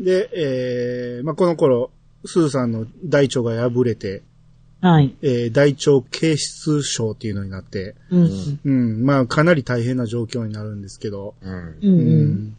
[0.00, 1.90] で、えー、まあ、この頃、
[2.24, 4.22] スーさんの大腸が破れて、
[4.80, 5.14] はい。
[5.20, 8.60] えー、大腸形質症っていうのになって、うん。
[8.64, 11.52] うん、まあ、かなり大変な状況になるんですけど、うん。
[11.52, 11.78] う。
[11.82, 12.56] うんん。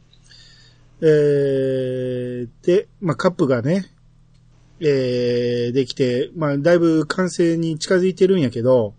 [1.02, 3.86] えー、で、まあ、カップがね、
[4.80, 8.94] えー、できて、まあ、だいぶ完成に近づいてるんやけど、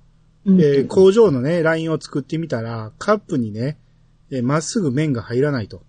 [0.44, 3.78] うんえー工場のね、ラインを作ってみたら、カップにね、
[4.32, 5.84] えーまっすぐ麺が入らないと。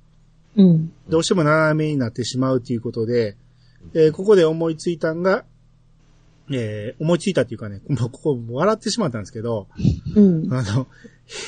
[0.56, 0.94] うん。
[1.10, 3.38] どうしても斜めになってしまうということで、
[3.94, 5.46] えーここで思いついたんが、
[6.52, 9.68] えー思いついたっていうかね、 もうここ笑ってしまったんですけど、
[10.16, 10.54] うん。
[10.54, 10.88] あの、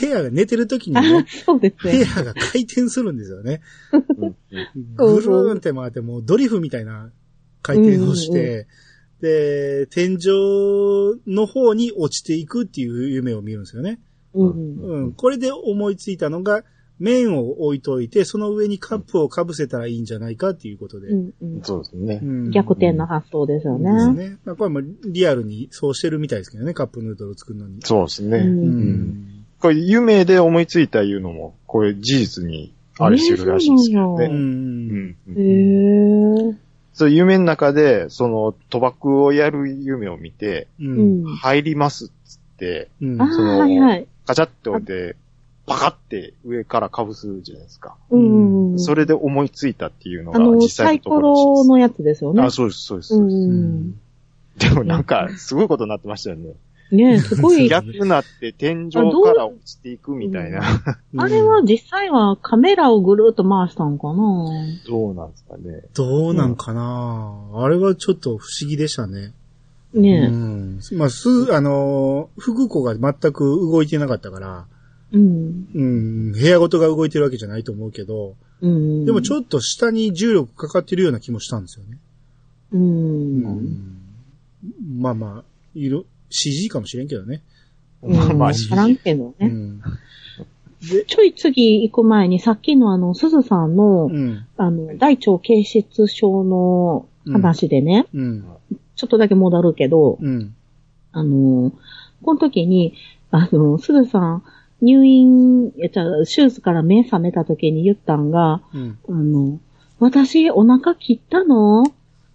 [0.01, 1.99] 部屋が寝てる時にあね、そうです部ね。
[2.01, 3.61] 屋が回転するんですよね。
[4.17, 4.35] うん
[4.95, 7.11] ぐるーんって回って、もうドリフみたいな
[7.61, 8.67] 回転をして、
[9.21, 10.17] で、天井
[11.27, 13.99] の方に落ちていくっていう夢を見るんですよね。
[14.33, 14.77] うん。
[14.77, 15.11] うん。
[15.13, 16.63] これで思いついたのが、
[16.99, 21.07] 麺を置いといて、その上にカップをかぶせたらいいんじゃないかっていうことで。
[21.09, 22.25] うんうんそうですねう。
[22.25, 24.29] ん逆転の発想ですよですね。
[24.29, 24.37] ね。
[24.45, 27.77] まあ、これもリアルにそうしてるみたいですけどね、カップヌードル作るのに。
[27.77, 27.79] う。
[27.83, 28.37] そうですね。
[28.37, 29.45] うんん。
[29.59, 34.33] これ、夢で思いついたいうのも、これ事実にあれしてるらしいんですけどえーね。
[34.33, 35.17] うん。
[35.27, 36.55] うんへー。
[36.93, 40.85] そう、夢の中で、その、賭博をやる夢を見て、う。
[40.85, 41.35] うんん。
[41.35, 43.17] 入りますっつって、うん。
[43.17, 44.07] そのはいはい。
[44.25, 45.17] ガチャって置いて、
[45.65, 47.95] パカって上から被すじゃないですか。
[48.11, 48.79] うんうん。
[48.79, 52.41] それで思いついたっていうのが実際のとこサイコろらしいですロのやつですよね。
[52.43, 53.15] あ、そうです、そうです。
[53.15, 53.91] うそうですん。
[54.57, 56.53] でもなんか、すごいことになってましたよね。
[56.91, 57.67] ねえ、すごい。
[57.67, 59.01] 逆になって天井か
[59.35, 60.61] ら落ちていくみたいな。
[61.17, 64.13] あれは実際はカメラをぐるっと回したんかな？
[64.87, 65.81] どうなんですかね。
[65.95, 69.33] どうなんかな、あれはちょっと不思議でしたね。
[69.95, 70.79] うねん。
[70.93, 74.74] まあ、す、あのー、福子が全く動いてなかったから、え。
[75.11, 75.67] うん。
[75.73, 79.05] うん、部屋ごとが動いてるわけじゃないと思うけど、うん。
[79.05, 81.97] でもちょっと下に重力かかってるような気もしたんですよね。
[82.71, 82.77] う。
[82.77, 83.97] うんん。
[84.97, 87.41] まあまあ、いる、CG かもしれんけどね。
[88.01, 88.15] うん。
[88.15, 89.47] まあまあ、わからんけどね。
[89.47, 89.81] うん。
[91.07, 94.45] ちょい次行く前に、さっきのあの、すずさんのう、ん。
[94.57, 98.45] あの、大腸形質症の話でね、うん。
[98.95, 100.55] ちょっとだけ戻るけど、うん。
[101.11, 101.71] あの、
[102.23, 102.93] この時に、
[103.31, 104.43] あの、すずさん、
[104.81, 108.99] 入院、え、じゃあ手術から目覚めた時に言ったんが、うん。
[109.07, 109.59] あの、
[109.99, 111.83] 私お腹切ったの？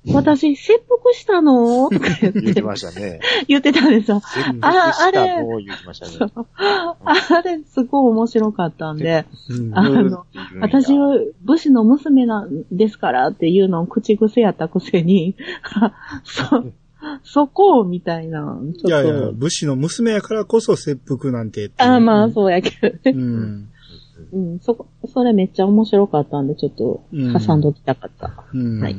[0.07, 1.91] 私切腹したの？
[1.91, 3.21] とか言っ言っててましたね。
[3.49, 4.23] 言ってたんですよ。
[4.63, 6.33] ああれもう言ってましたね。
[6.57, 10.25] あれ、すごい面白かったんで、うんあの、
[10.61, 15.37] 私は、は武士の娘なんですからっていうのを口癖やったくせに、
[16.25, 16.65] そ、
[17.23, 21.71] そこをみたいな、ちょっいやいや、と、武士の娘やからこそ切腹なんて。
[21.79, 23.01] ああ、まあそうやけどね。
[23.07, 23.69] うん。
[24.33, 28.45] うん、そこ、それめっちゃ面白かったんで、ちょっとうん挟んどきたかった。
[28.53, 28.81] うん。
[28.81, 28.97] はい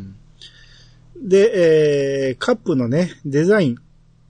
[1.23, 3.75] で、えー、カップのね、デザイン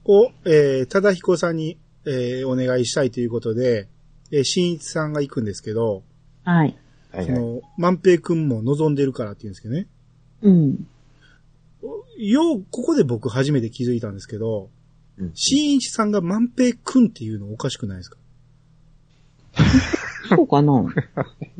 [0.04, 3.88] を、えー、ただひこさんに、えー、お願いしたいということで、
[4.30, 6.02] えー、新一さんが行くんですけど、
[6.44, 6.76] はい。
[7.12, 7.26] はいはい。
[7.26, 9.86] その、万平くんも望んでるからって言うんですけどね。
[10.42, 10.86] うん。
[12.18, 14.70] よう、ここで僕初めて気づいたんですけど、
[15.18, 18.16] うん新一さんが万平くんっていうのおかしくないですか？
[20.34, 20.86] そうかな？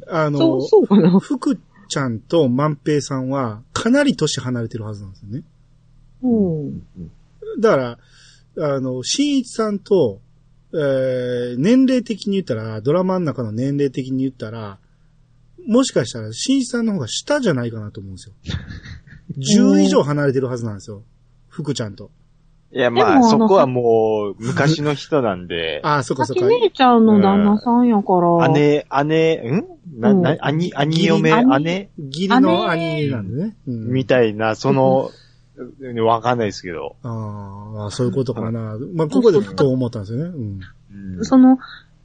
[0.08, 1.18] あの、そう、そうかな？
[1.20, 5.42] 福ちゃんと万平さんはかなり年離れてるはずなんですよね。
[6.22, 6.82] うん。
[7.60, 7.98] だから、
[8.76, 10.20] あの、新一さんと、
[10.72, 14.78] えー、年齢的に言ったら、ドラマの中の年齢的に言ったら、
[15.66, 18.34] もしかしたら新一さんの方が下じゃないかなと思うんですよ。
[19.36, 21.02] 10以上離れてるはずなんですよ。
[21.48, 22.10] 福ちゃんと。
[22.74, 26.48] いや、まあ、そこはもう、昔の人なんで、ああ、そっかさそっか。
[26.48, 28.48] き姉ちゃんの旦那さんやから。
[28.48, 29.66] 姉、姉、ん？
[30.00, 31.90] な、な、兄、兄嫁、姉？
[31.98, 33.56] 義理の兄なんでね。
[33.66, 35.10] うんみたいな、その、
[36.06, 36.96] わかんないですけど。
[37.02, 38.78] ああ、そういうことかな。
[38.94, 40.64] まあ、ここでふと思ったんですよね。
[41.24, 41.58] その、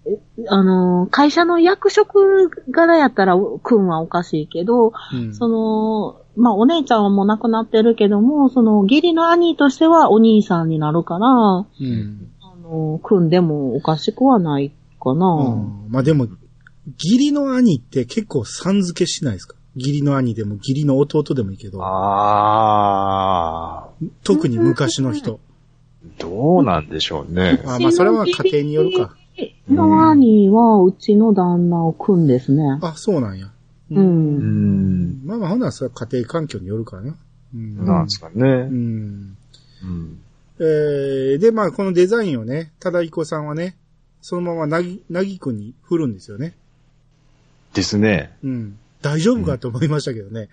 [0.05, 12.29] えあの、会社の役職柄やったら、くんはおかしいけど、うんその、まあ、お姉ちゃんはもう亡くなってるけども、その、義理の兄としてはお兄さんになるから、うん。
[12.41, 14.71] あの、くんでもおかしくはない
[15.01, 15.27] かな。
[15.27, 16.27] うんまあでも、
[17.03, 19.55] 義理の兄って結構さん付けしないですか？
[19.75, 23.89] 義理の兄でも義理の弟でもいいけど、あ
[24.23, 25.39] 特に昔の人。
[26.17, 27.61] ー、どうなんでしょうね。
[27.65, 29.15] あまあそれは家庭によるか。
[29.69, 32.79] の兄は、うちの旦那をくんですね。
[32.81, 33.51] あ、そうなんや。
[33.91, 33.95] う。
[33.95, 35.25] うんん。
[35.25, 37.15] まあまあ、ほんならそれは家庭環境によるからな。
[37.53, 37.85] うん。
[37.85, 38.43] なんですかね。
[38.43, 39.37] うん。
[39.83, 40.19] うん。
[40.59, 43.77] えー、で、まあ、このデザインをね、ただいこさんはね、
[44.21, 46.55] そのままなぎ、なぎくんに振るんですよね。
[47.73, 48.35] ですね。
[48.43, 48.79] うん。
[49.01, 50.49] 大丈夫かと思いましたけどね。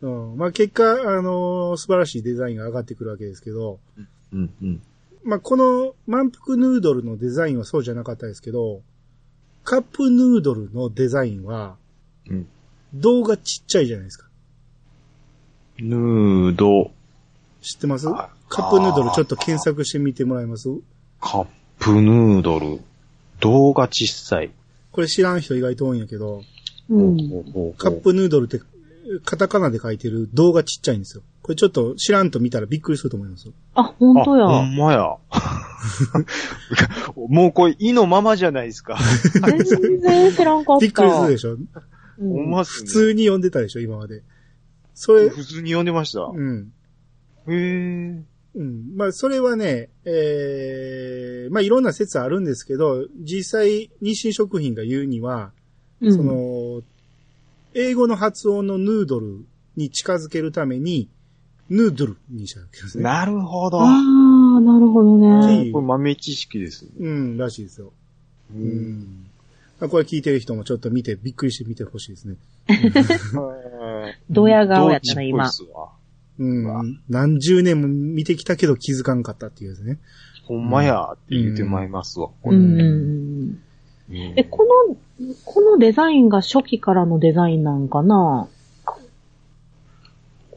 [0.00, 3.80] うん、 まあ結果、あのー素晴らしいデザインが上がってくるわけですけど、
[4.32, 4.82] うんうん。
[5.24, 8.82] まあこの満腹ヌードルのデザインはそうじゃなかったですけど、
[9.64, 11.76] カップヌードルのデザインは、
[12.28, 12.46] うん
[12.94, 14.28] 動画ちっちゃいじゃないですか。
[15.78, 16.90] ヌード、
[17.62, 18.06] 知ってます？
[18.06, 20.68] あカップヌードルちょっと検索してみてもらえます？
[21.18, 21.46] カッ
[21.78, 22.82] プヌードル、
[23.40, 24.50] 動画小さい。
[24.90, 26.42] これ知らん人意外と多いんやけど、
[26.90, 27.16] うん。
[27.78, 28.60] カップヌードルって
[29.24, 31.22] カタカナで書いてる動画ちっちゃいんですよ。
[31.42, 33.52] これちょっと知らんと見たらびっくりすると思いますよ。
[33.74, 34.44] あ、ほんとや。
[34.44, 35.16] あほんまや。
[37.28, 38.96] もうこれ、意のままじゃないですか。
[39.34, 40.80] 全然知らんかった。
[40.80, 44.22] びっくりするでしょうん普ね通に読んでたでしょ今まで。
[44.94, 46.20] それ、普通に読んでました。
[46.20, 46.72] うん。
[47.48, 48.22] へえ。
[48.54, 48.96] うん。
[48.96, 55.52] まあ、それはね、ええまあ、いろんな説あるんですけど、実際、日清食品が言うには、
[56.00, 56.82] うんその、
[57.74, 59.44] 英語の発音のヌードル
[59.76, 61.08] に近づけるために、
[61.72, 63.04] ヌードルにしたわけですね。
[63.04, 63.80] なるほど。
[63.80, 65.68] ああ、なるほどね。
[65.68, 66.90] いこれ豆知識ですね。
[67.00, 67.92] うん、らしいですよ。
[68.54, 68.58] う。
[68.58, 69.26] うん
[69.80, 72.36] あこれ聞いてる人もちょっと見て、びっくりして見てほしいですね。
[74.30, 75.50] ドヤ顔やったな、今。
[76.38, 76.44] う
[76.84, 77.00] ん。
[77.08, 79.98] 何十年も見てきたけど気づかんかったっていうですね。
[80.44, 82.28] ほんまやって言ってまいりますわ。
[82.44, 83.58] うんうんうん。
[84.10, 84.96] うんえ、この、
[85.44, 88.46] このデザインが初期からのデザインなんかな？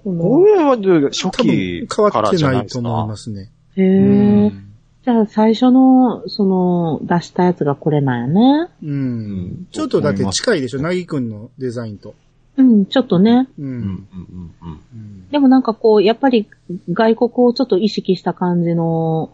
[0.06, 2.84] ここの、れは初多分期変わからってないじゃないですか。
[2.84, 3.52] と思いますね。
[3.75, 4.48] へうえ。
[4.50, 4.66] ん。
[5.04, 8.69] じゃあ最初の、その、出したやつがこれなんやね。
[8.84, 9.22] ううん
[9.63, 9.68] ん。
[9.72, 12.13] ちょっとだって近いでしょ、なぎくんのデザインと。
[12.57, 13.50] うん、ちょっとね。
[13.57, 13.62] う。
[13.62, 14.80] うんうんうんうん。
[14.94, 16.48] うんでもなんかこう、やっぱり
[16.92, 19.31] 外国をちょっと意識した感じの、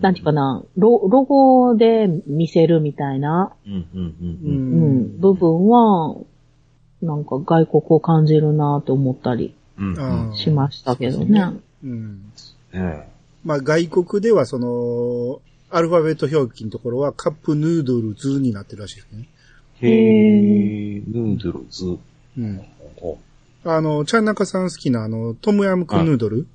[0.00, 4.84] なんていうかな、ロロゴで見せるみたいな、うんうんううんう
[5.16, 6.16] ん、部分は、
[7.00, 10.36] なんか外国を感じるなと思ったりうん。
[10.36, 11.52] しましたけどねね。
[11.84, 12.32] うん。
[12.72, 13.08] ね
[13.44, 15.40] まあ外国ではその、
[15.70, 19.28] アルファベット表記のところはカップヌードルズになってるらしいですね。
[19.80, 21.98] へえ、ヌードルズ。
[22.36, 22.62] うん。
[23.00, 23.18] お
[23.64, 26.46] あの、チャンナカさん好きなあの、トムヤムクンヌードル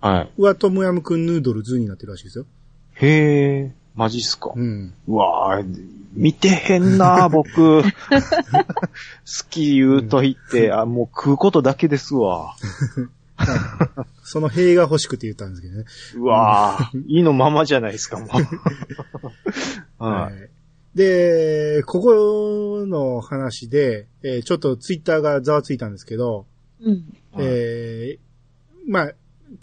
[0.00, 0.42] はい。
[0.42, 2.46] はトムヤムクンヌードルズになってるらしいですよ。
[2.94, 4.52] へえ、マジっすか？
[4.54, 4.94] うん。
[5.08, 5.84] うわぁ、
[6.14, 7.82] 見てへんな 僕。
[7.82, 7.88] 好
[9.50, 12.54] き言うと言って、あ、もう食うことだけですわ。
[14.22, 15.84] その塀が欲しくて言ったんですけどね。
[16.16, 18.28] うわぁ、いいのままじゃないですか、もう。
[20.02, 20.48] ははい。
[20.94, 26.46] で、ここの話で、えーちょっとツイッターがざわついたんですけど、
[26.80, 26.94] うん。
[26.94, 27.04] い。
[27.38, 29.12] えーまあ、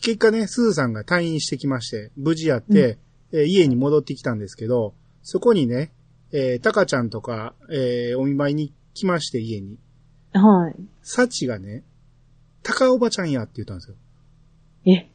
[0.02, 2.98] 結果ね、すずさんが退院してきまして、無事やって、
[3.38, 5.92] えー家に戻ってきたんですけど、そこにね、
[6.32, 9.78] えー、たかちゃんとか、えーお見舞いに来まして、家に。
[10.34, 10.76] はい。
[11.02, 11.84] サチがね、
[12.64, 13.96] たかおばちゃんやって言ったんですよ。
[14.86, 15.10] え、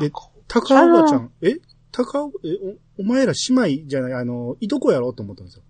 [0.00, 0.10] で
[0.46, 1.56] たかおばちゃん、え？
[1.90, 5.12] たかお、え、お、お前ら姉妹じゃない、あの、いとこやろ？
[5.12, 5.62] と思ったんですよ。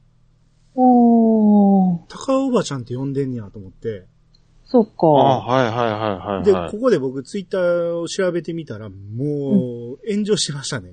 [0.74, 4.04] おー、たかおばちゃんって呼んでんねやと思って。
[4.06, 5.06] あそっか。
[5.06, 6.70] はいはいはいはいで、はい。
[6.70, 10.92] ここで僕ツイッターを調べてみたら、もう、炎上しましたね。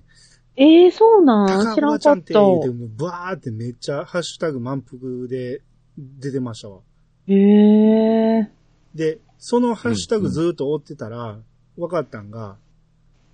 [0.58, 1.76] えー、そうたなん？
[1.76, 2.40] 知かおばちゃんっらんかってた。
[2.42, 5.62] 言うて、もうバーってめっちゃハッシュタグ満腹で
[5.98, 6.80] 出てましたわ。
[7.28, 8.50] へえ。
[8.94, 11.40] で、そのハッシュタグずーっと追ってたら、
[11.78, 12.58] 分かったんが、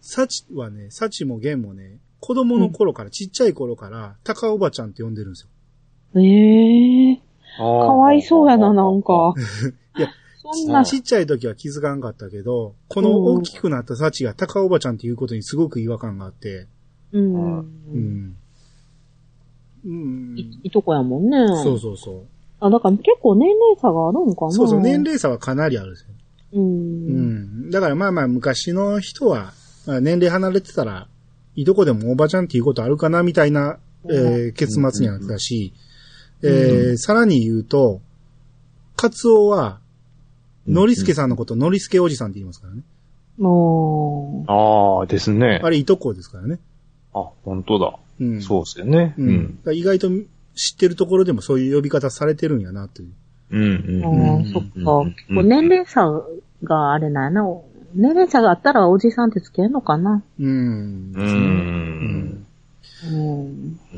[0.01, 5.43] サチはね、サチもゲンもね、子供の頃から、ちっちゃい頃から、タカおばちゃんって呼んでるんです
[6.15, 6.21] よ。
[6.21, 7.15] ええ。
[7.15, 7.23] か
[7.57, 9.03] かわいそうやな、なん。
[9.03, 9.33] か。
[9.97, 10.09] いや、
[10.41, 16.67] そんな、ちっちゃい時は気づかんかったけど、この大きくなったサチがタカおばちゃんっていうことにすごく違和感があって、
[17.13, 17.59] うん。
[17.59, 18.35] うん。
[19.85, 20.35] うん。
[20.37, 21.37] いいとこやもんね。
[21.63, 22.23] そうそうそう。
[22.59, 26.07] あ、だから結構年齢差があるんかなそうそう、年齢差はかなりあるんですよ。
[26.53, 26.59] う。
[26.59, 27.71] うんん。
[27.71, 29.53] だからまあまあ昔の人は、
[29.87, 31.07] まあ年齢離れてたら、
[31.55, 35.73] いとこでもおばちゃんっていうことあるかなみたいな、えー結末になってたし、
[36.43, 38.01] えーさらに言うと、
[38.95, 39.79] カツオは、
[40.67, 42.83] ノリスケさんのこと、ノリスケおじさんって言いますからね。
[43.39, 45.59] もああ、ですね。
[45.63, 46.59] あれ、いとこですからね。
[47.13, 47.97] あ、本当だ。
[48.19, 48.41] うん。
[48.41, 49.15] そうですよね。
[49.17, 49.21] う。
[49.21, 49.55] うんん。
[49.57, 50.09] だから意外と
[50.55, 53.09] 知ってるところでもそういう呼び方されてるんやな、という。
[53.51, 53.61] うん。
[53.61, 54.37] うう、ん。
[54.37, 54.69] ああ、そっか。
[54.83, 56.05] こう年齢差
[56.63, 57.47] があれなんやな。
[57.93, 60.23] 年齢差があったらおじさんってつけんのかな？
[60.39, 61.11] うん。
[61.13, 62.45] うん。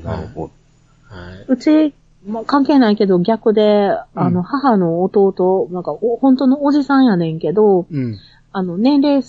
[0.03, 1.15] なるほど。
[1.15, 1.46] はい。
[1.48, 1.93] うち、
[2.25, 8.17] まあ、関係ないけど逆で、あの、母の弟、なんか、お本当のおじさんやねんけど、うん。
[8.51, 9.22] あの、年齢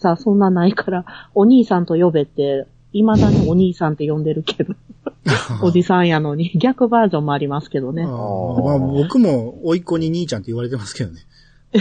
[0.00, 1.04] 差そんなないから、
[1.34, 2.66] お兄さんと呼べって、
[3.02, 4.74] 未だにお兄さんって呼んでるけど。
[5.62, 6.52] おじさんやのに。
[6.56, 8.02] 逆バージョンもありますけどね。
[8.02, 8.08] あー
[8.64, 11.20] まあ僕も、甥っ子に兄ちゃんって言われてますけどね。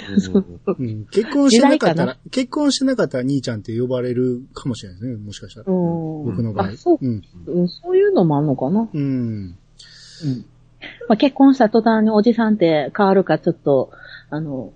[0.79, 5.65] うん、結婚してなかったら、結婚してなかったら兄ちゃんって呼ばれるかもしれないですね、もしかしたら。
[5.67, 6.25] うん。
[6.25, 6.67] 僕の場合。
[6.67, 7.21] あそううん。
[7.45, 8.89] うんそういうのもあんのかな。
[8.91, 9.01] うん。
[9.01, 10.45] うん。
[11.07, 13.91] まあ、結婚した途端におじさんって変わるかちょっと、
[14.29, 14.73] あの、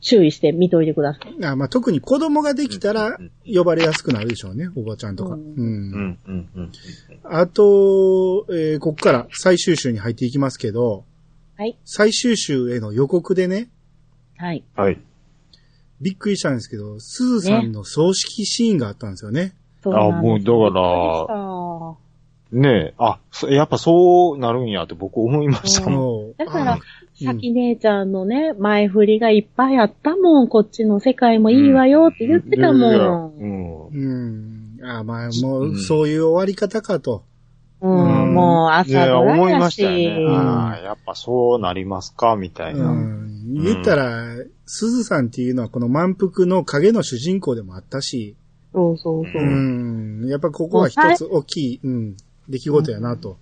[0.00, 1.44] 注意して見といてください。
[1.44, 5.34] あまあ、特に子供ができたらうん呼ばれやすくなるでしょうね、おばちゃんとか。
[5.34, 5.44] ううん。
[5.44, 6.72] うん、うん、うん。
[7.24, 11.04] あと、えーこっから最終週に入っていきますけど、
[11.56, 11.76] はい。
[11.84, 13.68] 最終週への予告でね、
[14.36, 14.64] はい。
[14.74, 14.98] はい。
[16.00, 19.54] びっくりしたんですけど、すずさんの葬式シーンがあったんですよね。
[19.82, 21.98] そうなんですもうだか
[22.52, 26.32] らねえ、あ、そやっぱそうなるんやって僕思いましたうんもん。
[26.36, 26.78] だからあ
[27.24, 30.48] さき姉ちゃんのね、前振りがいっぱいあったもん。
[30.48, 33.34] こっちの世界もいいわよって言ってたもん。
[33.38, 33.86] うん。
[33.88, 34.84] うん。
[34.84, 37.24] あまあ、もう、うんそういう終わり方かと。
[37.82, 39.60] うん、うんもう朝ドラ思いやし。
[39.60, 40.24] ましたよね。
[40.24, 42.90] んああ、やっぱそうなりますか、みたいうな。
[42.90, 43.54] ん。
[43.54, 44.36] 言ったら、
[44.66, 48.36] すずさんっていうのはこの満腹の影の主人公でもあったし、
[48.72, 49.42] そうそうそう。
[49.42, 50.26] うん。
[50.28, 52.16] やっぱここは一つ大きい、うん、
[52.48, 53.36] 出来事やなと。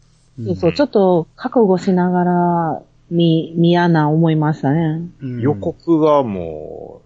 [0.45, 5.03] そうそう、ちょっと覚悟しながら見、見やな思いましたね。
[5.21, 7.03] うん予告がも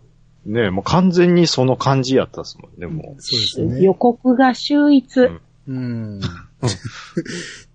[0.46, 3.80] う、ねえ、もう完全にその感じやったっすもんね、もそうですね。
[3.80, 5.20] 予告が秀逸。
[5.20, 6.20] うんうん。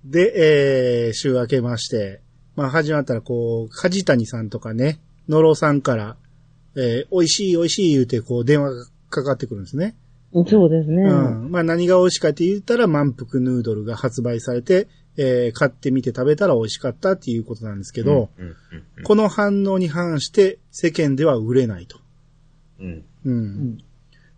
[0.06, 2.22] で、えー、週明けまして、
[2.56, 6.18] まあ始まったらこう、梶谷さんとかね、野呂さんから、
[6.76, 9.96] えー、美味しい美味しい言うてこう電話がかかってくるんですね。
[10.48, 11.04] そうですね。
[11.04, 11.52] うん。
[11.52, 18.04] まあ何が美味しかって言ったら満腹ヌードルが発売されて、えー、買ってみて食べたら美味しかったっていうことなんですけう。
[18.06, 18.50] ど、うん、う
[19.02, 22.00] んこの反応に反して世間では売れないと。
[22.80, 23.06] うん。
[23.26, 23.34] うん。
[23.34, 23.78] うん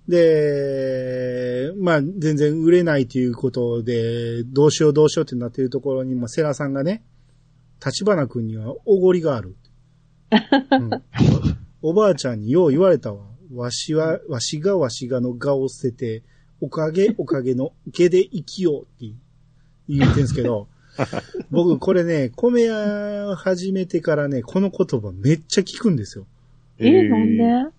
[0.08, 7.04] で、まあ、全然売れないということで、どうしようどうしようってなっているところに、まあ、セラさんがね、
[7.86, 9.56] 立花君にはおごりがある。
[10.72, 10.90] うん
[11.82, 13.26] おばあちゃんによう言われたわ。
[13.54, 16.24] わしは、わしがわしがのがを捨てて、
[16.60, 19.06] おかげおかげの毛で生きようって
[19.90, 20.68] 言ってんですけど、
[21.52, 26.26] 僕これね、米屋始めてからね、この言葉めっちゃ聞くんですよ。
[26.78, 27.70] え、なんで？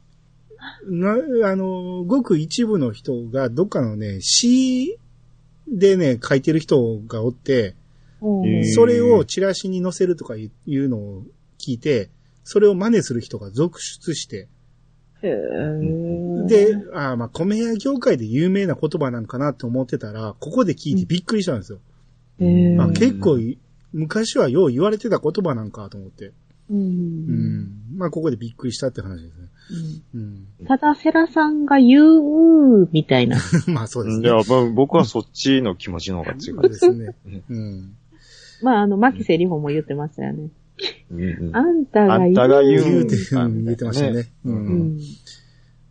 [0.86, 4.98] な、あの、ごく一部の人が、どっかのね、詩
[5.68, 7.74] でね、書いてる人がおって、
[8.74, 11.22] それをチラシに載せるとかいうのを
[11.58, 12.10] 聞いて、
[12.44, 14.48] それを真似する人が続出して、
[16.46, 21.78] で、あーまあ、米屋業界で有名な言葉なんかなって思ってたら、ここで聞いてびっくりしたんですよ。
[22.40, 23.58] へーあ結構い、
[23.92, 26.32] 昔はよう言われてた言葉なんかと思って。
[26.70, 27.68] うんうん。
[27.96, 29.48] まあ、ここでびっくりしたって話ですね。
[30.14, 30.46] うん。
[30.66, 33.38] ただ、セラさんが言う、みたいな。
[33.66, 34.28] まあ、そうですね。
[34.28, 37.14] いや、まあ僕はそっちの気持ちの方が強そいうですね。
[37.50, 37.94] うん。
[38.62, 40.48] まあ、あの、牧瀬里穂も言ってましたよね。
[41.10, 42.28] うんうんあんたが言う。
[42.28, 44.28] あんたが言う言うて、うん言ってましたね。
[44.44, 44.50] う。
[44.50, 45.00] うんん。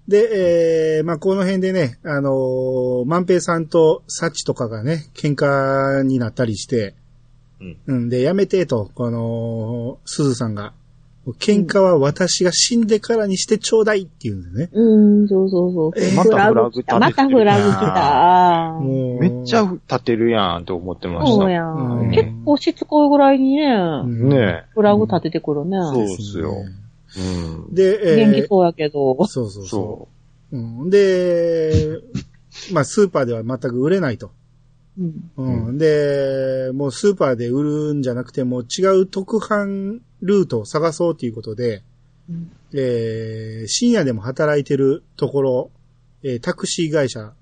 [0.10, 6.96] で、えー、まあ、この辺でね、あのー万平さんとサチとかがね、喧嘩になったりして、
[7.62, 10.74] うんうん、で、やめてと、この、すずさんが、
[11.38, 14.70] 喧嘩は私が死んでからにしてちょうだいって言うんですね。
[14.74, 15.92] うん、そうそうそう。
[15.96, 18.80] えまたフラグ立ててるまたフラグ来た。
[18.80, 21.36] もうめっちゃ立てるやんと思ってました。
[21.36, 22.12] そうやうんん。
[22.12, 25.78] 結構しつこいぐらいにね、うんねフラグ立ててくるね。
[25.78, 26.89] そうっすよえ。
[27.18, 27.74] うん。
[27.74, 29.26] で、えー元気そうやけど。
[29.28, 29.68] そうそうそ。
[29.68, 30.08] そ
[30.52, 32.00] ううん、で、
[32.74, 34.32] まあ、スーパーでは全く売れないと。
[35.00, 35.32] うん。
[35.68, 35.78] うん。
[35.78, 41.84] で、もうスーパーで売るんじゃなくて、もう違う特販ルートを探そうということで、
[42.30, 45.72] うんえー深夜でも働いてるところ、
[46.24, 47.34] えータクシー会社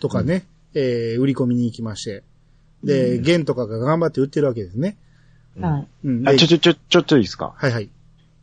[0.00, 2.22] とかね、えー売り込みに行きまして、
[2.84, 4.96] で、うんゲンとかが頑張って売ってるわけですね。
[5.60, 5.88] はい。
[6.08, 6.28] うん。
[6.28, 7.54] あ、でちょちょちょ、ちょっといいですか？
[7.56, 7.88] はいはい。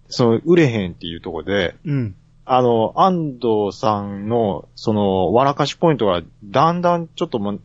[0.10, 2.16] その、売れへんっていうところで、うん。
[2.46, 7.62] あの、安藤さんの、その、笑かしポイントが、だんだんちょっともう、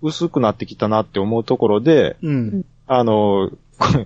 [0.00, 2.64] 薄くなってきたなって思うところで、うん。
[2.86, 3.50] あの、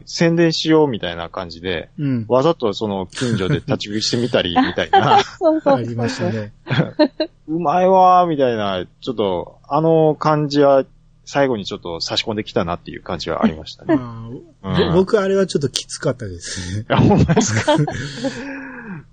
[0.04, 2.26] 宣伝しようみたいな感じで、うん。
[2.28, 5.74] わざとその近所で立ち食いしてみたり、みたいな、 そうそう。
[5.74, 6.52] ありましたね。
[7.48, 10.84] うまいわーみたいな、ちょっと、あの感じは、
[11.26, 13.96] 最後にちょっと差し込んできたなっていう感じはありましたね。
[13.96, 14.28] ま
[14.62, 16.86] あうんぼ僕あれはちょっときつかったですね。
[16.88, 17.76] いや、ほんまですか？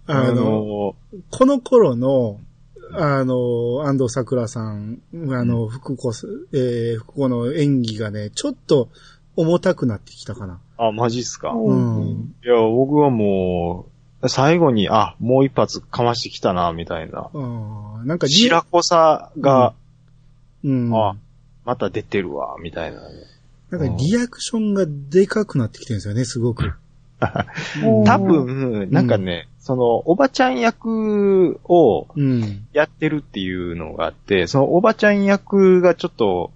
[0.08, 0.96] あの、
[1.32, 2.40] この頃の、
[2.94, 5.00] あの、安藤桜さん、
[5.32, 8.90] あの、福子す、えー、福子の演技がね、ちょっと
[9.36, 10.60] 重たくなってきたかな。
[10.78, 11.52] あ、マジっすか？
[11.54, 12.36] ううん。
[12.44, 13.88] いや、僕はも
[14.22, 17.30] う、最後に、あ、もう一発かましてきたな、みたいな。
[17.34, 19.74] あなんか、白子さが、
[20.64, 20.92] うん。
[20.96, 21.16] あ、
[21.66, 23.16] また出てるわ、みたいなね。
[23.70, 26.74] なんかリアクションがでかくなってきてるんですよね、すごく。
[28.06, 32.68] 多分、なんかね、その、おばちゃん役をうん。
[32.74, 36.52] やってるっていうのがあって、そのおばちゃん役がちょっと、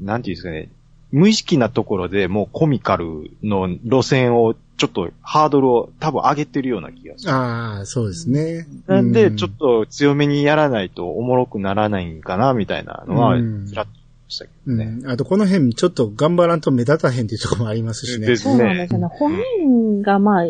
[0.00, 0.68] なんていうんですかね、
[1.10, 7.32] 無意識なところでもうコミカルの路線をちょっとハードルを多分上げてるような気がする。
[7.32, 8.66] ああ、そうですね。
[8.86, 13.90] なんで、うんちょっと強めにやらないとおもろくならないんかな、みたいなのはらっと
[14.28, 14.84] したけうどね。
[14.86, 15.08] ん。
[15.08, 18.26] あと、この辺、ちょっと頑張らんと目立たへんっていうところもありますしね。
[18.26, 19.06] ですそうなんですよね。
[19.06, 20.44] 本人がまあ、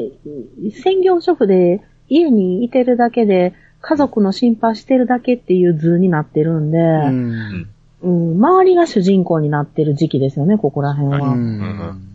[0.82, 7.68] 専業主婦で家にいてるだけで、家族の心配してるだけっていう図になってるんで、うん。
[8.02, 11.28] うん、周りが主人公になってる時期ですよね、ここら辺は。
[11.28, 12.12] うん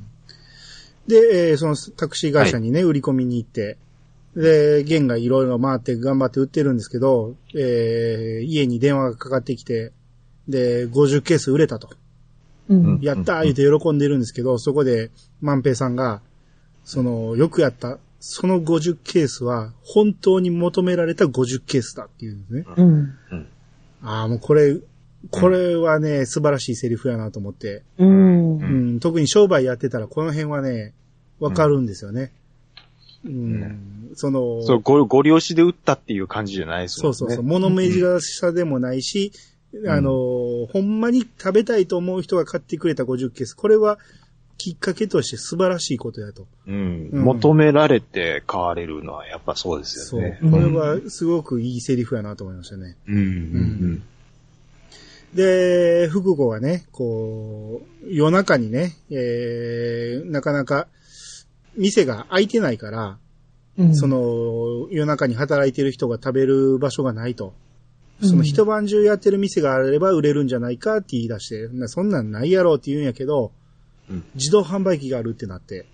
[1.07, 3.77] で、えーそのタクシー会社にね、売り込みに行って、
[4.35, 9.91] で、ゲンがいろいろ回って頑張って売ってるんですけど、えー家に電話がかかってきて、
[10.51, 11.89] で、50ケース売れたと。
[12.69, 12.99] うん。
[13.01, 16.21] やったー言って喜んでるんですけど、そこで万平さんが、
[16.83, 22.65] その、よくやった、その50ケースは本当に求められた50ケースだっていうんですね。
[22.77, 23.17] うん。
[24.03, 24.77] ああ、もうこれ、
[25.29, 27.83] これはね、素晴らしいセリフやなと思って。
[27.97, 28.57] うん。
[28.57, 30.93] ううんん、特に商売やってたらこの辺はね、
[31.39, 32.31] わかるんですよね。
[33.23, 37.15] うん、その、そう、ご、ご利用しで打ったっていう感じじゃないですもんね。
[37.15, 39.31] そうそうそう、物珍しさでもないし、ん
[39.87, 40.11] あの、
[40.71, 43.99] ほんまに食べたいと思う人が買ってくれた50ケース、これは
[44.57, 46.45] きっかけとして素晴らしいことやと。
[46.67, 47.09] うん。
[47.11, 50.21] うん求められて買われるのはやっぱそうですそう。
[50.21, 50.39] よね。
[50.51, 52.95] これはすごくいいセリフやなと思いましたね。
[53.07, 53.15] うん。
[53.15, 54.03] うん。
[55.33, 60.87] で、福子はね、こう、夜中にね、えー、なかなか、
[61.77, 63.17] 店が開いてないから、
[63.77, 67.53] うんそ、の、夜中に働いてる人が食べる場所がないと。
[68.21, 73.51] その一晩中やってる店があれば売れるんじゃないかって言い出して、なそんなんないやろって言うんやけど、
[74.09, 75.85] うん自動販売機があるってなって。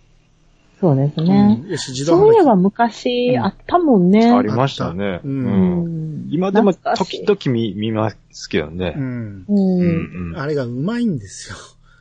[0.79, 1.61] そうですね。
[1.63, 2.21] うんよし、自動販売機。
[2.21, 4.31] そういえば昔あったもんね。
[4.31, 5.21] ありましたね。
[5.23, 6.27] ううんん。
[6.29, 8.93] 今でも時々見見ますけどね。
[8.97, 11.55] うんうんあれがうまいんですよ。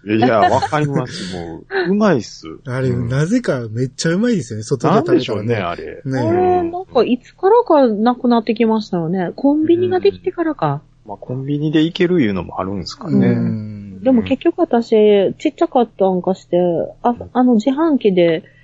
[0.07, 1.35] いや、わかります。
[1.35, 2.47] もう、うまいっす。
[2.65, 6.03] あれ、うんなぜかめっちゃうまいですよね、外で食べたらでしょうね、あれ。
[6.05, 9.33] ねあれ、なんかいつからかなくなってきましたよね。
[9.35, 10.83] コンビニができてからか。
[11.05, 13.29] まあ、コンビニで行けるいうのもあるんですかうね。
[13.29, 14.01] ん。
[14.03, 16.57] でも結局私、ちっちゃかったんかして、
[17.03, 18.56] ああの自販機でぬ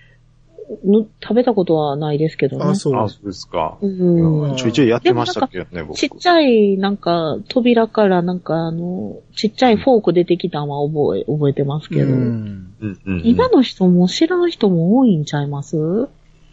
[1.22, 2.64] 食べたことはないですけどね。
[2.64, 2.96] あ、そう。
[2.96, 3.78] あ、そうですか。
[3.80, 5.96] うんうんちょいちょいやってましたけどね、僕。
[5.96, 12.12] ちっちゃい、なんか、扉から、なんか、あの、ちっちゃいフォーク出てきたのは覚え、覚えてますけど、うん。
[12.12, 15.76] うんうんうん今の人も知らん人も多いんちゃいます、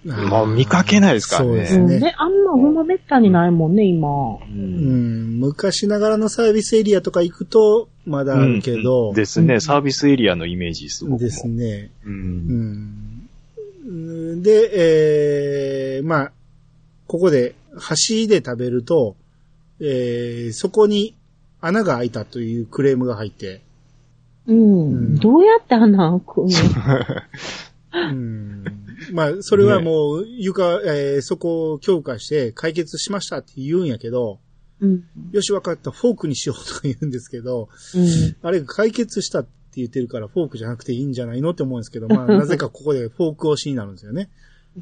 [0.05, 1.95] まあ見かけないですからねそうですね。
[1.95, 4.07] うんね、あんまほんまめったにないもんね、今。
[4.07, 5.39] ううんん。
[5.39, 11.17] 昔ながらのサービスエリアとか行くと、まだあるけど、ですね、サービスエリアのイメージです、僕も。
[11.19, 11.91] ですね。
[12.05, 12.09] う。
[12.09, 12.98] うんん。
[14.37, 16.31] で、えー、まあ、
[17.07, 19.15] ここで、橋で食べると、
[19.79, 21.15] えー、そこに
[21.61, 23.61] 穴が開いたというクレームが入って、
[24.47, 24.89] うん。
[24.89, 26.47] うんどうやってあんなん開くの？
[27.93, 28.63] うん。
[29.11, 34.39] まあ、それはもう、床、えーそこを強化して解決しましたって言うんやけど、
[34.79, 35.03] うん。
[35.31, 38.35] よし、わかった、フォークにしようとか言うんですけど、うん。
[38.41, 44.29] あれ解決したって言ってるからフォークじゃなくていいんじゃないのって思うんですけど、まあ、 なぜかここでフォーク推しになるんですよね。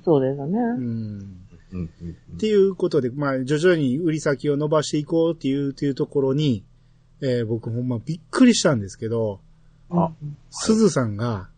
[0.04, 0.60] そうですね。
[0.60, 1.48] うん。
[1.74, 6.64] うんうんっていうことで、まあ、徐々に売り先を伸ばしていこうっていう、っていうところに、
[7.22, 9.42] えー僕ほんまびっくりしたんですけど、
[9.90, 10.12] あ
[10.50, 11.50] すずさんが、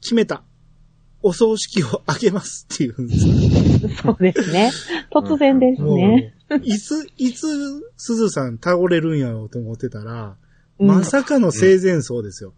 [0.00, 0.42] 決めた。
[1.26, 3.34] お葬式をあげますっていうんですよ。
[4.02, 4.70] そうですね。
[5.10, 6.34] 突然ですね。
[6.62, 7.46] いつ、いつ、
[7.96, 10.36] すずさん倒れるんやろうと思ってたら、
[10.78, 12.52] うんまさかの生前葬ですよ。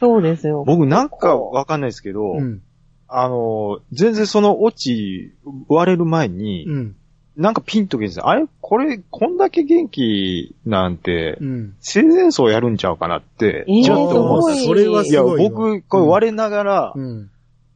[0.00, 0.64] そうですよ。
[0.66, 2.62] 僕なんかわかんないですけど、うん。
[3.06, 5.32] あの、全然そのオチ
[5.68, 6.96] 割れる前に、うん。
[7.36, 8.46] なんかピンとけんですあれ？
[8.60, 11.76] これ、こんだけ元気なんてう、ん。
[11.80, 14.58] 生前葬やるんちゃうかなって、えーちょっと思って。
[14.60, 15.50] すごいそれはいすや、ごいよ。
[15.50, 17.30] 僕、これ割れながら、うん。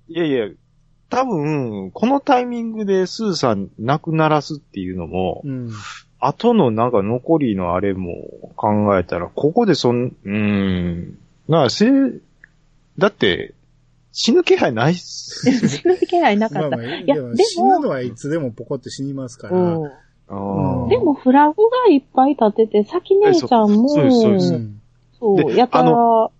[0.09, 0.49] いやいや、
[1.11, 5.71] 多分、このタイミングでスーさん亡くならすっていうのも、うん。
[6.21, 8.15] 後のなんか残りのあれも
[8.57, 11.87] 考えたら、ここでそん、うーん、なあ、せ、
[12.99, 13.55] だって、
[14.13, 15.51] 死ぬ気配ないっす。
[15.69, 16.77] 死ぬ気配なかった。
[16.77, 19.57] まあまあ、いや、でも死ぬのはいつでもポコって死にますから。
[19.57, 20.89] うん。
[20.89, 24.81] でもフラグがいっぱい立てて、さき姉ちゃんも、そうですそうですうん
[25.19, 26.31] そう、でやたら、あ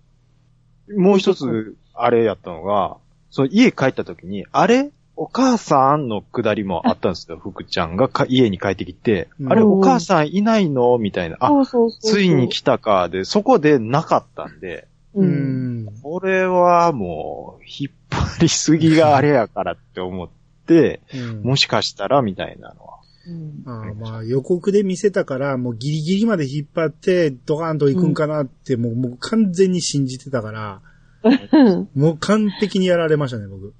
[0.97, 2.97] もう一つ、あれやったのが、
[3.29, 4.91] その家帰った時に、あれ？
[5.21, 10.97] お母さんのくだりもあったんですよ、 福ちゃんがか家に帰ってきて、うんあれお母さんいないの？
[10.97, 11.35] みたいな。
[11.41, 11.51] あ。
[11.99, 15.21] ついに来たか、で、そこでなかったんで、う。
[15.21, 15.85] うんん。
[16.01, 20.29] ここれはもう、引っ張りすぎがあれやからって思っ
[20.65, 22.99] て、うんもしかしたらみたいなのは。
[23.27, 30.81] うんああまあ予告で見せたから、もうギリギリまで引っ張って、ドカーンと行くんかなって、もう、もう完全に信じてたから、
[31.93, 33.73] もう完璧にやられましたね、僕。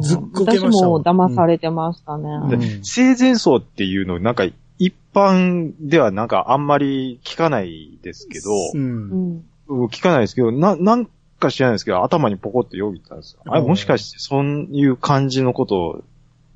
[0.00, 2.28] ずっこけましたわ私も騙されてましたね。
[2.28, 4.44] うんで生前葬っていうの、なんか、
[4.78, 8.78] 一般ではなんかあんまり聞かないですけど、う。
[8.78, 9.44] うん
[9.90, 13.42] 聞かないですけど、な、なんか知らないですけど、頭にポコってよぎったんですよ。
[13.46, 16.02] あれ、うんもしかして、そういう感じのこと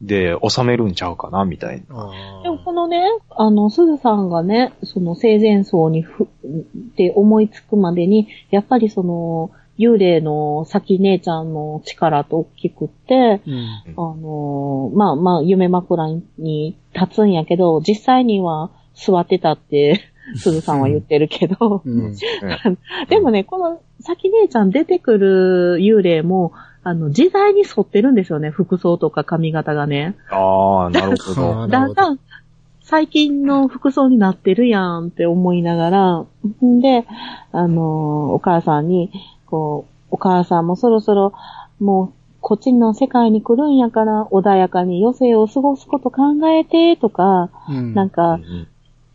[0.01, 2.11] で収めるんちゃうかな、みたいな。
[2.11, 6.29] あでもこのね、あの、すずさんがね、その生前葬にふ、っ
[6.97, 13.67] て思いつくまでに、やっぱりその、幽霊の先姉ちゃんの力と大きくって、うん。
[13.89, 16.09] あのーまあまあ、夢枕
[16.39, 22.15] に立つんやけど、実際には座ってたって、 すずさんは言ってるけど、 うん。
[23.09, 26.53] でもね、この先姉ちゃん出てくる幽霊も、
[26.85, 30.17] あの、時代に沿ってるんですよね、服装とか髪型がね。
[30.31, 31.43] ああ、なるほあど。
[31.43, 32.19] ーなるほどだんだん、
[32.81, 36.25] 最近の服装になってるやんって思いながら、
[36.65, 37.05] んで、
[37.53, 39.11] あのーお母さんに、
[39.53, 41.35] こう、お母さんもそろそろ、
[41.79, 47.95] もう、こっちの世界に来るんやから、穏やかに余生を過ごすこと考えて、とか、うん。
[47.95, 48.67] なんか、うん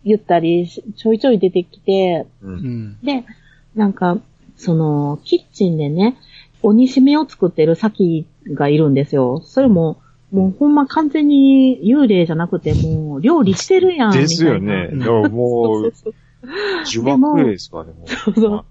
[0.05, 2.97] 言ったりし、ちょいちょい出てきて、ううんん。
[3.03, 3.25] で、
[3.75, 4.19] なんか、
[4.55, 6.15] その、キッチンでね、
[6.61, 9.41] 鬼しめを作ってるサキがいるんですよ。
[9.43, 9.97] それも、
[10.31, 14.13] もうほんま完全に幽霊じゃなくて、もう料理してるやん。
[14.13, 14.91] ですよね。
[14.93, 15.93] みでももう、
[16.85, 18.07] 呪縛ですかね、もう。
[18.07, 18.65] そうそう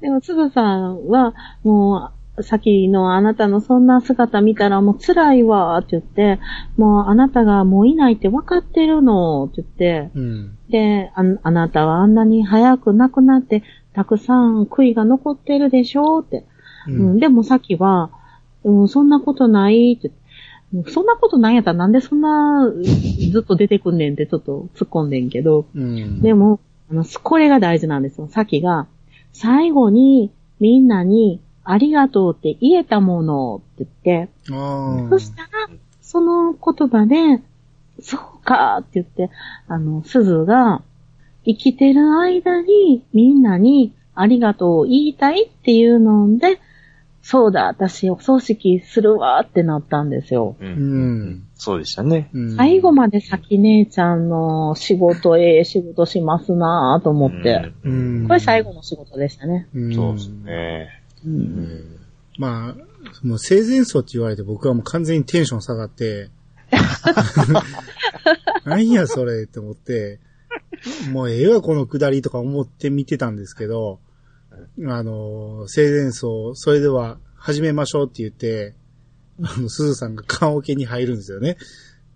[0.00, 6.40] でも、つぶさんは、もう、さっきのあなたのそんな姿見たらもう辛いわって言って、
[6.78, 10.58] もうあなたがもういないって分かってるのって言って、うん。
[10.70, 16.46] で、ああなたはあんなに早く亡くなって、たくさん悔いが残ってるでしょうって。
[16.88, 18.10] ううん、でもさっきは、
[18.64, 20.08] うん、そんなことないって。
[20.08, 20.12] うん
[20.88, 22.66] そんなことないんやったらなんでそんな
[23.30, 26.22] ずっと出てくんねんってちょっと突っ込んでんけど、うん。
[26.22, 26.60] でも、
[26.92, 28.28] あの、これが大事なんですよ。
[28.28, 28.86] さっきが、
[29.32, 34.32] 最後にみんなにありがとうって言えたものって言って。
[35.08, 35.48] そしたら、
[36.02, 37.42] その言葉で、
[38.02, 39.30] そうかって言って、
[39.68, 40.82] あの、鈴が
[41.46, 46.60] 生きてる間にみんなにありがとうを言いたいっていうので、
[47.22, 50.56] そうだ、私お葬式するわってなったんですよ。
[50.60, 51.48] ううんん。
[51.54, 52.28] そうでしたね。
[52.34, 57.72] うん最後まで先姉ちゃんの仕事、ええ仕事しますなぁと思って。
[57.84, 58.28] ううんん。
[58.28, 59.68] これ最後の仕事でしたね。
[59.72, 60.88] うんそうですね。
[61.24, 61.28] う。
[61.28, 61.96] うんん。
[62.38, 66.30] まあ、もう生前葬って言われて僕はもう完全にテンション下がって、
[68.64, 70.18] 何やそれって思って、
[71.12, 74.00] もうええわこのくだりとか思って見てたんですけど、
[74.88, 78.74] あの、生前葬、それでは始めましょうって言って、
[79.42, 81.56] あの、すずさんが棺桶に入るんですよね。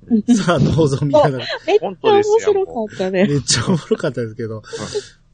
[0.37, 1.38] さあ、どうぞみたいな。
[1.66, 3.27] めっちゃ面白かったね。
[3.27, 4.62] めっちゃおもろかったですけど。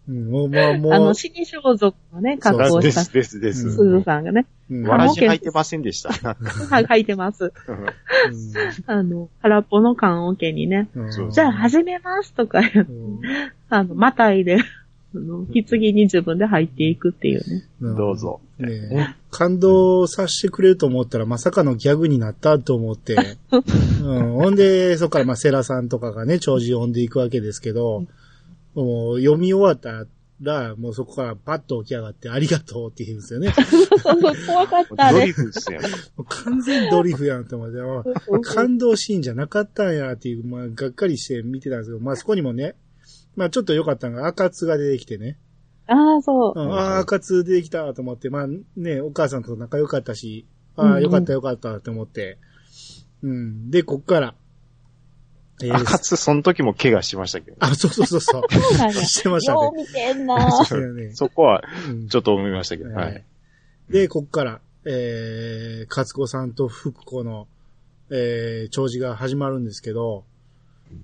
[0.08, 3.66] うん、もう、まあ、もう、あの、死に装束のね、格好をしたです、です、です。
[3.66, 6.12] うんすずさんがね、うんわらじ履いてませんでした。
[6.12, 7.52] はい、書いてます。
[8.86, 13.20] あの、空っぽの棺桶にね、うんそうじゃあ始めますとか、うん
[13.68, 14.58] あの、またいで、
[15.14, 17.64] あの、棺に自分で入っていくっていうね。
[17.80, 18.40] うんどうぞ。
[18.58, 23.16] ねえ感動させてくれると思ったらまさかのギャグになったと思って。
[24.02, 28.04] うん、ほんで、そこからまあセラさんとかがね、長寿読んでいくわけですけど、
[28.74, 30.06] もう読み終わった
[30.42, 33.54] ら、もうそこからパッと起き上がってありがとうって言うんですよね。
[34.46, 35.20] 怖かったね。
[35.20, 35.80] ドリフですよ。
[36.28, 42.74] 完全ドリフやんと思って、 あ感動シーンじゃなかったんやっていう、まあ、がっかりして見てたんですけど、まあそこにもね、
[43.36, 45.38] まあちょっと良かったのが赤津が出てきてね、
[45.86, 46.64] ああ、そうう。
[46.64, 52.38] ん、ああ、赤津出てきたと思って、まあね、お母さんと仲良かったし、ああ、よかったよかったと思って、
[53.22, 53.70] うん。
[53.70, 54.34] で、こっから、
[55.62, 57.56] えーあかつ、その時も怪我しましたけど。
[57.60, 58.42] あ、そうそうそうそう。
[59.04, 59.62] してましたね。
[59.62, 62.90] よう見てんな そねそこは、うんちょっと思いましたけど。
[62.90, 63.24] はい。
[63.90, 67.46] で、こっから、えー、勝子さんと福子の、
[68.10, 70.24] えー、長寿が始まるんですけど、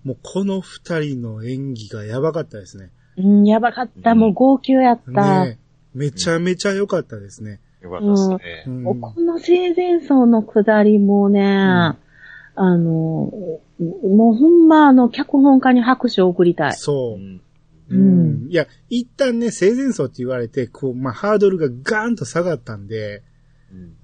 [0.05, 2.91] もうこの二人の演技がやばかったですね。
[3.17, 4.15] うん、やばかった。
[4.15, 5.45] もう号泣やった。
[5.45, 5.59] ね
[5.95, 7.61] めちゃめちゃ良かったですね。
[7.81, 8.39] よかったですね。
[8.67, 11.97] うんこの生前葬のくだりもね、あ
[12.57, 13.31] の、も
[13.79, 16.73] うほんまあの、脚本家に拍手を送りたい。
[16.75, 17.23] そうう。
[17.23, 17.41] ん
[17.91, 23.23] うんいや、一旦ね、生前葬って言われて、こう、まあ、ハードルがガーンと下がったんで、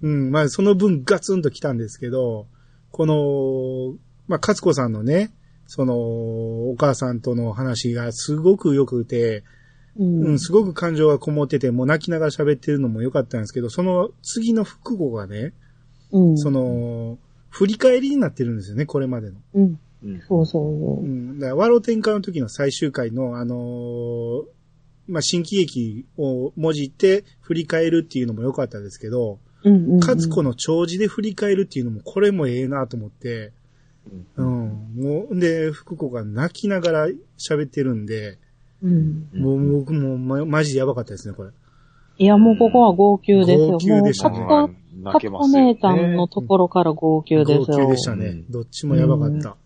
[0.03, 2.47] うん、まあ、その分ガツンと来たんですけど、
[2.91, 5.33] この、まあ、勝子さんのね、
[5.67, 9.45] その、お母さんとの話がすごく良くて、
[9.97, 10.27] うん。
[10.27, 15.53] うん、すごく感情がこもってて、もう泣きながら喋ってるのも良かったんですけど、その次の複語がね、
[16.11, 16.39] うん。
[16.39, 17.19] その、
[17.51, 19.37] 振り返りになってるんですよね、これまでの。
[19.55, 19.79] うん。
[20.05, 21.07] うんそうそうう。
[21.07, 21.39] ん。
[21.39, 24.43] だから、ワロ天下の時の最終回の、あのー
[25.07, 30.01] まあ、新喜劇をもじって振り返るっていうのも良かったですけど、うんうんうん。
[30.01, 33.53] かつこの長寿で振り返るっていうのも、これもええなと思って、
[34.37, 34.47] うん。
[34.97, 38.39] もう、で、福子が泣きながら喋ってるんで、
[38.83, 39.29] うん。
[39.35, 41.51] もう僕もま、マジでやばかったですね、これ。
[42.19, 43.67] いや、もうここは号泣ですよ。
[43.67, 47.65] 号泣でしたねもう、かつこ、かつこ姉ちゃんのところから号泣ですよ。
[47.65, 48.27] 号泣でしたね。
[48.27, 49.57] うんどっちもやばかった。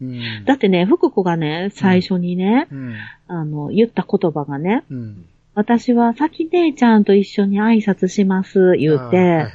[0.00, 0.44] うん。
[0.44, 2.94] だってね、福子がね、最初にね、うん。
[3.26, 5.26] あの、言った言葉がね、うん。
[5.54, 9.52] 私はさき姉ちゃんと一緒に挨拶します、言うて、あーはいはいはい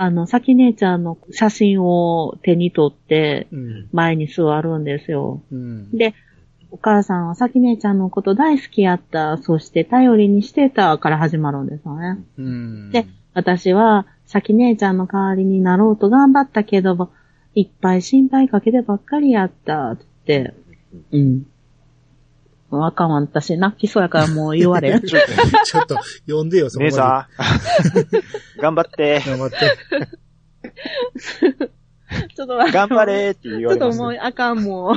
[0.00, 3.88] あの、さき姉ちゃんの写真を手に取って、うん。
[3.92, 5.42] 前に座るんですよ。
[5.50, 5.90] うん。
[5.90, 6.14] で、
[6.70, 12.16] お母さんはさき姉ちゃんのこと大好きやった、そして頼りにしてたから始まるんですよね。
[12.38, 12.90] うん。
[12.92, 17.10] で、私は、さき姉ちゃんの代わりになろうと頑張ったけど、
[17.56, 20.54] いっぱい心配かけてばっかりやった、って。
[21.10, 21.46] うん。
[22.70, 25.00] あかんわ、私、泣きそうやからもう言われん。
[25.02, 25.32] ちょっと
[25.64, 26.84] ちょっと、呼んでよ、そこ。
[26.84, 27.28] 姉さ
[28.58, 29.56] ん、 頑張って、頑張って。
[32.34, 32.78] ちょっと待って。
[32.78, 34.96] 頑張れって言ちょっとわれますもうあかん、もう。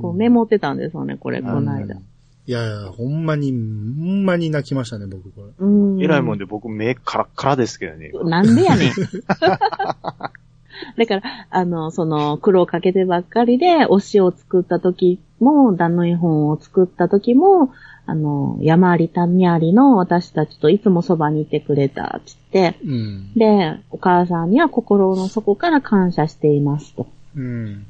[0.00, 1.96] こうメモってたんですよね、これ、この間。
[2.44, 5.52] いやいや、ほんまに、ほんまに泣きましたね、僕、これ。
[5.58, 6.02] うん。
[6.02, 8.10] えらいもんで僕目カラッカラですけどね。
[8.24, 8.92] なんでやねん。
[10.96, 17.72] だから、あの、その、苦労かけてばっかりで、推しを作った時も、ダノイ本を作った時も、
[18.04, 23.32] あの、山あり谷ありの私たちといつもそばにいてくれた、つって、うん。
[23.34, 27.06] で、お母さんには心の底から感謝していますと。
[27.36, 27.86] うん。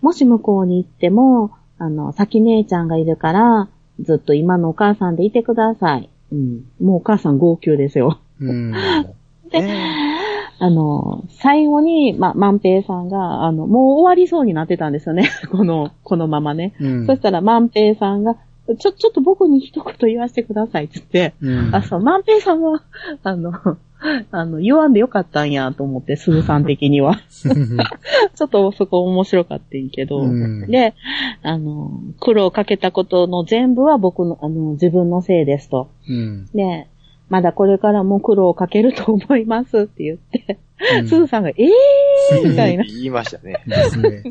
[0.00, 3.68] もし向こうに行っても、あの、先姉ちゃんがいるから、
[4.00, 6.08] ずっと今のお母さんでいてください。
[6.32, 6.64] うん。
[6.80, 8.18] もうお母さん号泣ですよ。
[8.40, 8.72] うん。
[9.50, 9.60] で、
[10.58, 15.28] あの、最後に、ま、万平さんが、あの、もう終わりそうになってたんですよね。
[15.50, 16.74] この、このままね。
[16.80, 17.06] うん。
[17.06, 18.36] そしたら万平さんが、
[18.78, 21.74] ちょ、ちょっと僕に一言言わせてくださいって言って、うん。
[21.74, 22.82] あ、そう、万平さんは、
[23.22, 23.52] あの、
[24.30, 27.20] あの、言わんでよかったんやと思って、鈴さん的には。
[27.30, 30.94] ちょっとそこ面白かったんけど、うんで、
[31.42, 31.90] あの、
[32.20, 35.88] 苦労かけたことの全部は僕の、あの、自分のせいですと。
[36.08, 36.46] うん。
[36.54, 36.88] で、
[37.34, 40.60] まだこれからも苦労をかけると思いますって言って、
[41.00, 42.84] うん鈴さんが、えーみたいな。
[42.84, 43.64] 言いましたね。
[43.66, 44.22] ですね。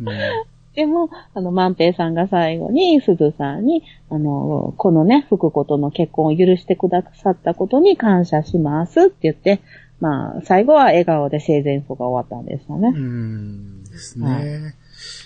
[0.00, 0.06] うん
[0.74, 9.60] でも、あの、万平さんが最後に、鈴さんに、あの、このね、福子との結婚を許してくださったことに感謝しますって言って、
[10.00, 12.88] まあ、最後は笑顔で生前葬が終わったんですよね。
[12.88, 13.84] うん。
[13.84, 14.74] ですね。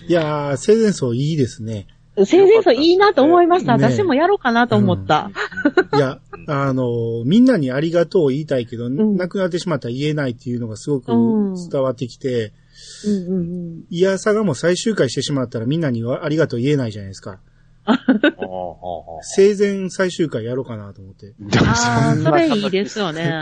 [0.07, 1.87] いやー、生前葬いいですね。
[2.25, 3.77] 生前葬いいなと思いました。
[3.77, 5.31] ね私もやろうかなと思った。
[5.95, 12.53] いや、あの、みんなにありがとうを言いたいけど、ん亡くなってしまったら言えないっていうのがすごくうん伝わってきて、
[13.07, 13.43] うんうんう
[13.81, 13.85] ん。
[13.91, 17.41] いやさがもう最終回してしまったらみんなにはありがとう言えないじゃないですか。
[19.23, 21.35] 生前最終回やろうかなと思って。
[21.57, 23.33] ああ、それいいですよね。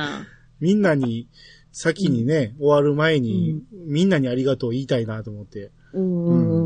[0.60, 1.28] みんなに、
[1.72, 5.70] 先にね、終わる前に、みんなにありがとう言いたいなと思って。
[5.92, 6.65] うんうんうん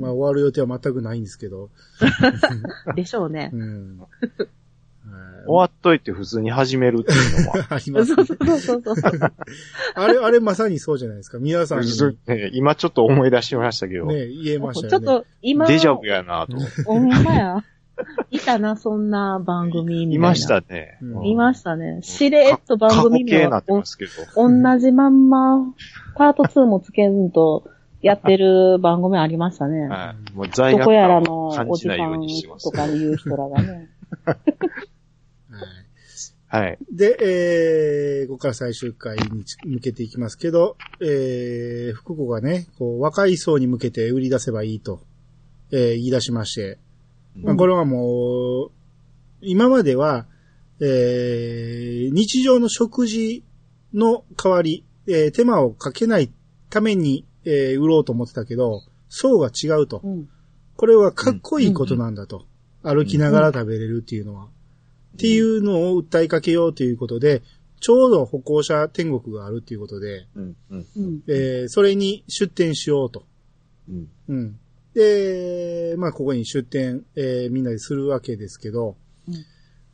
[0.00, 1.70] まあ終わる予定は全くないんですけど。
[2.96, 3.56] でしょうねう。
[3.56, 3.98] ん。
[3.98, 4.06] は
[4.44, 4.48] い
[5.46, 7.52] 終わっといて普通に始めるっていうのも。
[7.68, 9.32] ありますそうそうそうそう。
[9.94, 11.38] あれ、あれまさにそうじゃないですか。
[11.38, 11.90] 皆さんに
[12.26, 15.06] ね今ちょっと思い出しましたけど、ね、言えましたよね。
[15.06, 16.56] ちょっと、今、デジャブやなと。
[16.84, 17.64] ほんまや。
[18.30, 20.14] いたな、そんな番組みたいな。
[20.14, 20.98] いましたね。
[21.02, 22.00] うんいましたね。
[22.02, 24.10] しれっと番組名は過去形になってますけど。
[24.36, 25.74] 同じまんま、
[26.16, 27.64] パート2もつけんと、
[28.02, 29.86] やってる番組ありましたね。
[29.88, 30.32] はい。
[30.32, 32.70] もう罪悪どこやら感のを感おじないようんにしてますと。
[32.70, 33.88] かいう人らがね。
[34.24, 34.38] は い
[36.50, 36.78] はい。
[36.90, 45.00] で、えー、ここから最終回に向けていきますけど、えー、福子がね、こう、若い層に向けて売り出せばいいと、
[45.70, 46.78] えー言い出しまして、
[47.36, 48.70] まあ、これはもう、
[49.40, 50.26] 今までは、
[50.80, 53.44] えー、日常の食事
[53.94, 56.32] の代わり、えー手間をかけない
[56.68, 60.00] ために、えー売ろうと思ってたけど、層が違うと。
[60.04, 60.28] うん。
[60.76, 62.46] これはかっこいいことなんだと。
[62.82, 64.46] 歩きながら食べれるっていうのは。
[64.46, 67.42] っていうのを訴えかけようということで、
[67.80, 70.56] ちょうど歩行者天国があるっていうことで、うん。
[70.70, 70.86] うん。
[70.96, 71.22] うん。
[71.28, 73.24] えーそれに出店しようと。
[73.88, 74.08] うん。
[74.28, 74.58] うん。
[74.94, 78.96] で、まあ、ここに出店、えーみんなでするわけですけど、
[79.28, 79.34] うん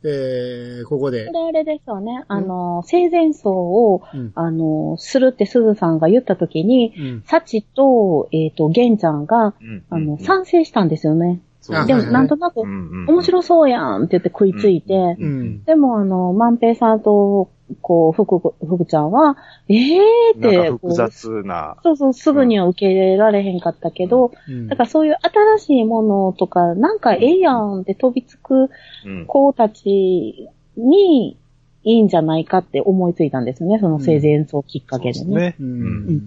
[0.09, 2.23] えー、ここでこ、れあれですよね。
[2.27, 4.31] あの、生前葬を、うん。
[4.35, 7.23] あの、するってすずさんが言った時に、うん。
[7.25, 11.41] サチと、えっ、と、ゲンちゃんが、うんあの、賛成したんですよね。
[11.61, 15.63] そうでも、なんとなく、面白そうやんって言って食いついて、ううん。
[15.65, 17.49] でも、あの、万平さんと、
[17.81, 28.69] こう、福、福ちゃんは、ええーって、なんかこう複雑な、そうそう、すぐには受け入れられへんかったけど、うんだからそういう新しいものとか、なんかええやんって飛びつく
[29.05, 31.37] うん子たちに、
[31.83, 35.35] いいんじゃないかって思いついたんですよね、その生前葬きっかけでね。
[35.35, 35.55] ね。
[35.59, 36.17] ううんん。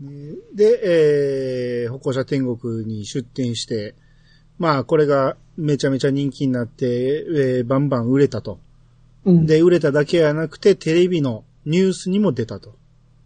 [0.00, 3.94] ねで、えー、歩行者天国に出店して、
[4.58, 8.58] まあ、これがめちゃめちゃ人気になって、えーバンバン売れたと。
[9.24, 9.46] うん。
[9.46, 12.76] で、売れただけやなくて、テレビのニュースにも出たと。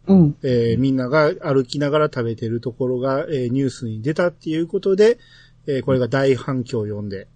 [0.06, 0.37] うん。
[0.42, 5.18] えーみんなが歩きながら食べてるところが、えーニュースに出たっていうことで、
[5.66, 7.26] えーこれが大反響を呼んで、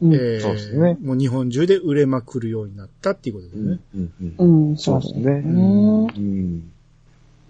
[0.00, 0.14] うん。
[0.14, 3.80] えーそうですねもう日本中で売れまくるようになったっていうことですね。
[3.94, 5.42] うんうんうん、そうですね。
[5.42, 5.42] ね。
[5.44, 6.72] うん。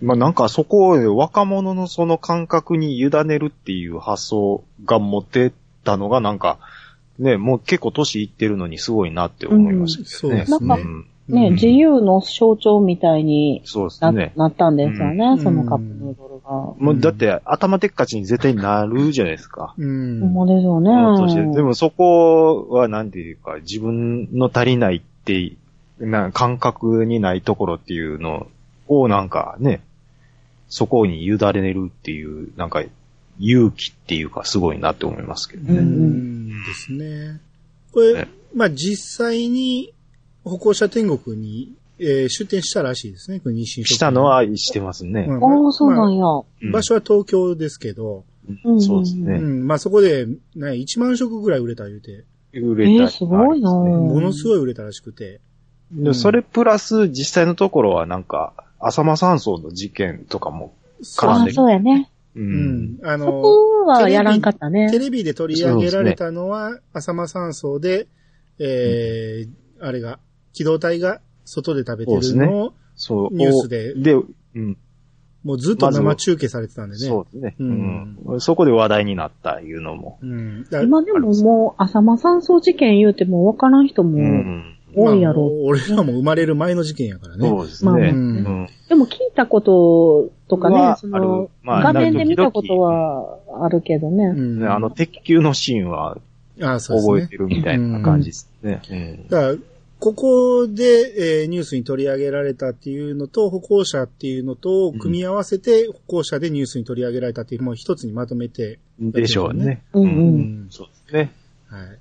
[0.00, 5.52] まあなんかそこを若者のその感覚に委ねるっていう発想が持って
[5.84, 6.58] たのがなんか、
[7.18, 10.40] ね、もう結構年いってるのにすごいなって思いましたけどね。
[10.40, 14.32] うんそうですねんね、うん自由の象徴みたいにな,、そうですね。
[14.36, 16.50] なったんですよね、うんそのカップヌードルが。
[16.50, 19.74] もうだって頭でっかちに絶対なるじゃないですか。
[19.76, 20.20] うん。
[20.20, 21.54] ほんまですよね。
[21.54, 25.52] でもそこはなんていうか、自分の足りないって、
[26.00, 28.46] な感覚にないところっていうの
[28.86, 29.82] をなんかね、
[30.68, 32.82] そこに委ねるっていう、なんか
[33.38, 35.82] 勇気っていうかすごいなって思いますけどうね。
[35.82, 36.48] ん。
[36.48, 37.40] ですね。
[37.92, 39.92] これね、まあ実際に
[40.44, 45.26] 歩行者天国に、えー出店したらしいですね、これしたの、はしてますね。
[45.28, 45.64] うん。
[45.64, 46.24] ああ、そうなんや。
[46.26, 48.24] うん場所は東京ですけど、
[48.64, 48.80] うん。
[48.82, 49.38] そうですうね。
[49.38, 53.70] ん、まあそこで、ね、1万食ぐらい売れた言うて、売れたえーすごいな。
[53.72, 55.40] ものすごい売れたらしくて、
[55.92, 60.74] でそれプラス実際のところはなんか、浅間山荘の事件とかも、
[61.16, 62.10] 絡んでああ、そうやね。
[62.38, 62.42] う。
[62.42, 64.98] うんん、あその、こはやらんかったねテ。
[64.98, 68.06] レビで取り上げられたのは、浅間山荘で、
[68.58, 70.18] えー、あれが、
[70.52, 73.34] 機動隊が外で食べてるのを、そう。
[73.34, 74.26] ニュースでで、う
[74.58, 74.76] ん。
[75.44, 77.06] もうずっと生中継されてたんでね。
[77.06, 77.56] そうですね。
[77.58, 78.40] ううんん。
[78.40, 80.18] そこで話題になったいうのも。
[80.20, 80.64] うん。
[80.64, 84.77] だ今でももう、浅間山荘事件言うても分からん人うもん。
[85.02, 87.48] 多いやろまあ俺らも生まれる前の事件やからね。
[87.48, 88.12] そうですまあね。
[88.88, 94.66] でも聞いたこととかねは、その画面で見たことはあるけどうね。
[94.66, 96.18] あの、鉄球のシーンは
[96.60, 97.36] ああ、そうですね覚えて。
[97.36, 98.82] るみたいな感じですね。
[98.90, 99.56] うんだから、
[100.00, 109.82] ここで、えーニュースに取り上げられたっていうのと、歩行者っていうのと、組み合わせて、歩行者でニュースに取り上げられたっていう、もう一つにまとめて、でしょうね。
[109.92, 111.32] うんうんうんそうですね。
[111.66, 111.98] はい。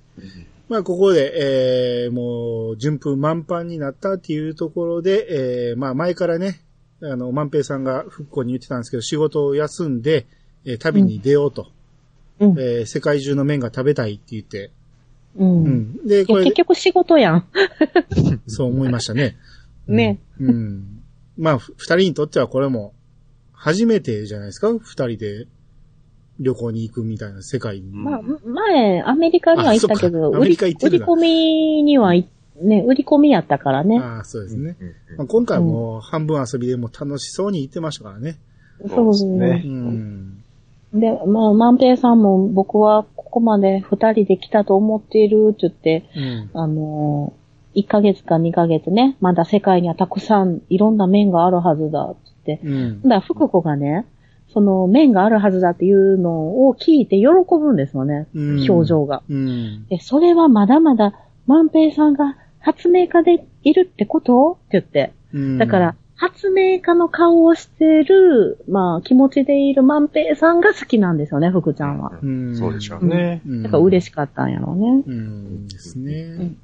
[0.70, 6.60] まあ、ここで、えーもう、順風満帆になったっていうところで、えーまあ、前からね、
[7.02, 10.26] あの、万平さんが復興に言ってたんですけど、仕事を休んで、
[10.66, 11.68] えー旅に出ようと、
[12.40, 12.60] うん。
[12.60, 14.72] えー世界中の麺が食べたいって言って、
[15.38, 15.64] うん。
[15.64, 16.08] うん。
[16.08, 17.46] で、これ結、局仕事やん。
[18.48, 19.38] そう思いましたね。
[19.88, 20.20] ね。
[20.40, 20.50] うん。
[20.50, 21.04] うん。
[21.38, 22.94] まあ、ふ二人にとってはこれも、
[23.54, 24.72] 初めてじゃないですか？
[24.74, 25.48] 二人で
[26.40, 27.92] 旅行に行くみたいな世界に。
[27.92, 32.28] まあ、前、アメリカには行ったけど、売り、売り込みにはい、
[32.62, 34.00] ね、売り込みやったからね。
[34.00, 34.78] ああ、そうですね。
[34.80, 38.38] うんまあ、今回も半分遊びでも楽しそうに行ってましたからね。
[38.88, 40.44] そうそうですねうん。
[40.94, 46.50] で、まあ、万平さんも僕はここまで二人で来たと思っているって言って、うん。
[46.54, 52.60] あのー、1ヶ月か2ヶ月ね、まだ世界にはたくさんいろんな面があるはずだってって。
[52.64, 53.10] うんだ。
[53.10, 54.06] から福子がね、
[54.58, 58.28] その面があるはずだっていうのを聞いて喜ぶんですよね。
[58.34, 59.22] うん表情が。
[59.30, 59.86] うん。
[59.88, 61.14] で、それはまだまだ
[61.46, 64.58] 万平さんが発明家でいるってこと？
[64.68, 65.14] って言って。
[65.32, 65.58] うん。
[65.60, 72.18] だから、、発明家の顔をしてる、まあ、気持ちでいる万平さんが好きなんですよね、福ちゃんは。
[72.20, 72.58] うん。
[72.58, 73.44] そうでしょうね。
[73.46, 73.62] うん。
[73.62, 75.04] だから嬉しかったんやろうね。
[75.06, 76.24] うんですね。
[76.24, 76.58] ん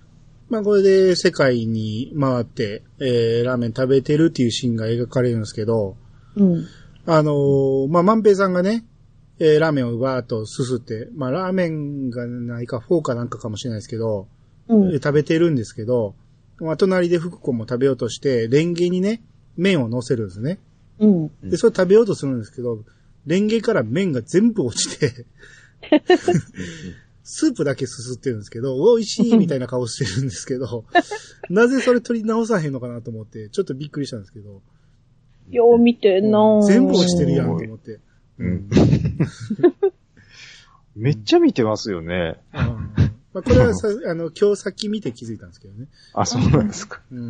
[0.49, 5.95] まあこれで世界に回って、えー、ラーメン食べてるっていうシーンが描かれるんですけど、
[6.35, 6.65] うん。
[7.05, 8.85] あのーまあ万平さんがね、
[9.39, 14.27] えー、ラーメンをバーっとすすって、まあラーメンがないかフォーかなんかかもしれないですけど、
[14.69, 14.93] うん。
[14.93, 16.15] えー食べてるんですけど、
[16.59, 19.21] まあ隣で福子も食べようとして、レンゲにね、
[19.57, 20.59] 麺を乗せるんですね。
[20.99, 21.49] うん。
[21.49, 22.83] で、それ食べようとするんですけど、
[23.25, 25.25] レンゲから麺が全部落ちて、
[27.23, 30.85] スープだけすすってるんですけど、美味しいみたいな顔してるんですけど、
[31.49, 34.61] なぜそれ取り直さへんのかなと思って、ちょっとびっくりしたんですけど、
[35.53, 37.99] よう見てんなぁ全部落ちてるやんと思って。
[38.39, 38.69] うん
[40.95, 42.37] めっちゃ見てますよね。
[42.53, 45.87] うんまあ、これはさ、 あの、今日さっき見て気づいたんですけどね。
[46.13, 47.01] あ、そうなんですか。
[47.11, 47.19] うん。
[47.19, 47.25] うん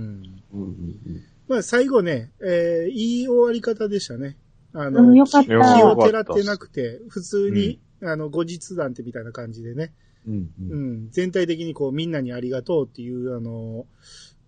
[0.53, 0.67] うん
[1.05, 4.37] うんまあ、最後ね、えー、いい終わり方でしたね。
[4.73, 9.93] あうの、んよかった気気をてらってなくて、普通に、あの、後日談ってみたいな感じでね。
[10.27, 11.09] うんううんん。
[11.11, 13.85] 全体的にこう、みんなにありがとうっていう、あの、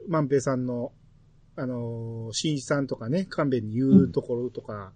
[0.07, 0.91] 万平さんの、
[1.57, 4.91] あの、新一さんとかね、勘弁に言うところとか、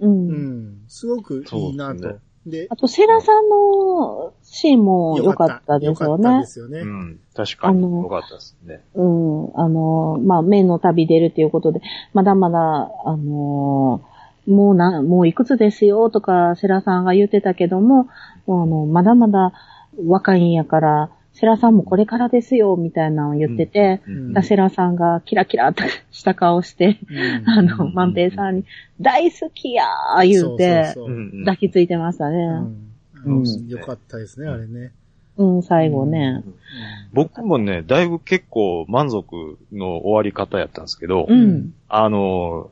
[0.00, 0.08] う。
[0.08, 2.20] うんん、すごくいいなとです。
[2.46, 6.46] で、あと、セラさんのシーンも良かったですよよかったねで。
[6.46, 6.80] すよね。
[6.80, 7.20] うん。
[7.34, 7.78] 確かに。
[7.78, 8.84] あのよかったですね。
[8.94, 9.50] うん。
[9.54, 11.80] あの、まあ、面の旅出るっていうことで、
[12.12, 14.02] まだまだ、あの、
[14.48, 18.08] もうな、もういくつですよとか、セラさんが言ってたけども、
[18.46, 19.52] もうあの、まだまだ
[20.04, 24.32] 若いんやから、セラさんもこれからですよ、みたいなのを言ってて、うん。
[24.32, 27.48] だセラさんがキラキラとした顔して、うん。
[27.48, 28.64] あの、万平さんに、
[29.00, 30.94] 大好きやー言うて、
[31.40, 32.36] 抱きついてましたね。
[33.24, 33.38] うん。
[33.38, 33.68] うん。
[33.68, 34.92] よかったですね、あれね。
[35.38, 36.44] うん、最後ね。
[37.14, 41.72] 僕もね、だいぶ結構満足の終わり方やったんですけど、うん。
[41.88, 42.70] あの、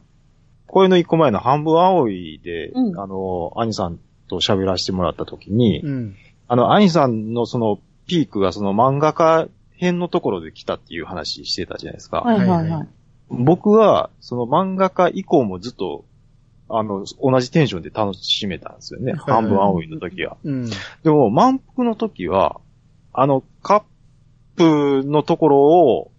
[0.67, 3.01] 声の一個前の半分青いで、うん。
[3.01, 3.99] あの、兄さん
[4.29, 6.15] と喋らせてもらった時に、うん。
[6.47, 7.79] あの、兄さんのその
[8.11, 9.47] ピークがその漫画家
[9.77, 12.23] 編のところで来たっていう話してたじゃないですか。
[12.23, 12.89] はいはいはい。
[13.29, 16.05] 僕は、その漫画家以降もずっと、
[16.69, 19.13] あの、同じテンションで楽しめたんですよね。
[19.13, 20.39] はい半分青いの時は。
[20.43, 20.69] うん。
[21.05, 22.61] でも、満腹の時は、
[23.13, 23.85] あの、カ
[24.57, 26.11] ップのところを、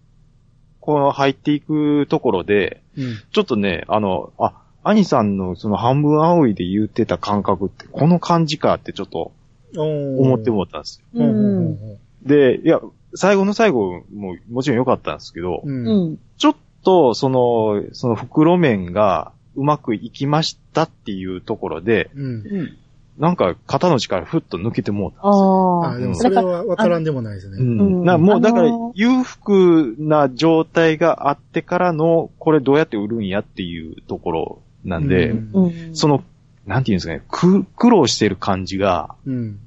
[0.80, 3.16] この入っていくところで、うん。
[3.30, 9.32] ちょっとね、あの、あ、兄さんのその半分青いで言ってた感覚って、この感じかってちょっと
[9.76, 11.98] 思思ってもったんですよ。
[12.24, 12.80] で、いや、
[13.14, 15.86] 最後の最後ももちろん良かったんですけど、うん。
[15.86, 16.18] うん。
[16.38, 22.24] ちょっと、その、その袋麺がうまくいきましたっていうところで、うん。
[22.24, 22.28] う
[22.62, 22.78] ん。
[23.18, 25.18] なんか肩の力ふっと抜けてもうた。
[25.22, 25.90] ああ。
[25.92, 27.58] あ、でもそれはわからんでもないですね。
[27.58, 35.94] うんうんなもうだからあのー裕福な状態があってからの、これどうやって売るんやっていうところなんで、うんうん。
[35.94, 36.24] その、
[36.66, 39.58] なんていうんですかね、く苦労してる感じが、うん。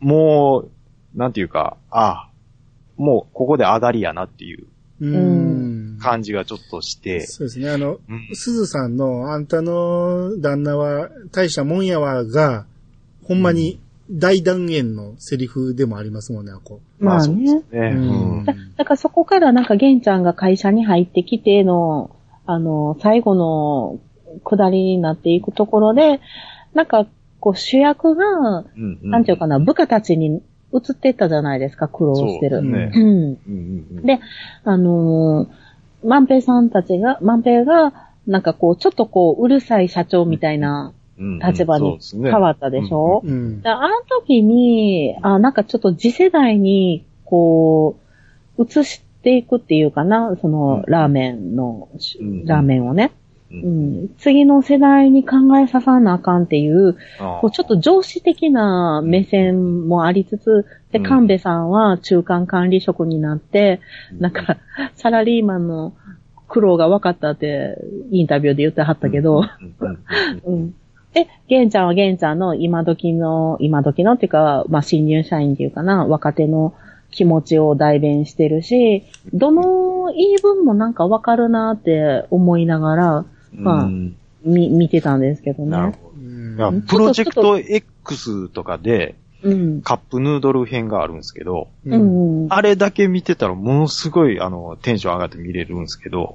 [0.00, 0.64] も
[1.14, 2.28] う、なんていうか、あ
[2.96, 4.66] もうここで上がりやなっていう
[5.00, 5.98] うん。
[6.00, 7.70] 感じがちょっとして、そうですね。
[7.70, 12.66] あの、うんすずさんの、あんたの旦那は大したもんやわが、
[13.24, 13.80] ほんまに
[14.10, 16.80] 大断言のセリフでもありますもんね、あこ。
[16.98, 17.62] まあそうですね。
[17.72, 17.90] ね。
[17.94, 22.10] ううんんだだからそこからなんか玄ちゃんが会社に入ってきての、
[22.46, 23.98] あの、最後の
[24.44, 26.20] 下りになっていくところで、
[26.74, 27.06] なんか
[27.40, 32.60] こう主役が、うんなんていうかな、部下たちに移っていったじゃないですか、苦労してる。
[32.60, 32.90] そうね。
[32.94, 33.02] うん。
[33.02, 34.02] うんうんうん。
[34.02, 34.20] で
[34.64, 43.62] あのー、万平さんたちが、万平が、なんかこう、ちょっとこう、うるさい社長みたいなうん立場に変わったでしょ、うん。
[43.62, 47.98] であの時に、あ、なんかちょっと次世代に、こ
[48.58, 51.88] う、移していくっていうかな、その、ラーメンの、
[52.20, 52.44] うん。
[52.44, 53.12] ラーメンをね、
[53.50, 54.04] ううん。
[54.04, 54.08] ん。
[54.18, 61.04] 次の世代に考えささなあかんっていう、こうちょっと上司的な目線もありつつ、で、うん。
[61.04, 63.80] 神戸さんは中間管理職になって、
[64.18, 64.58] なんか、
[64.94, 65.94] サラリーマンの
[66.48, 67.76] 苦労が分かったって、
[68.10, 69.98] インタビューで言ってはったけど、うんうん
[70.44, 70.74] うん うん。
[71.12, 76.74] で、玄ちゃんは玄ちゃんの今時の、今時のっていうか、まあ、新入社員っていうかな、若手の
[77.10, 83.24] 気持ちを代弁してるし、どの言い分もなんかわかるなって思いながら、
[83.56, 85.70] まあうんみ、見てたんですけどね。
[85.70, 86.72] なるほうんど。
[86.86, 89.82] プロジェクト X とかでうん。
[89.82, 91.68] カップヌードル編があるんですけど。
[92.48, 96.34] あれだけ見てたらものすごいあのテンション上がって見れるんですけど、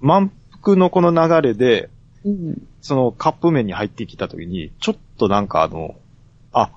[0.00, 0.30] 満
[0.62, 1.88] 腹のこの流れで、
[2.24, 2.62] うん。
[2.82, 5.96] そのカップ麺に入ってきた時に、ちょっとなんかあの、
[6.52, 6.70] あ、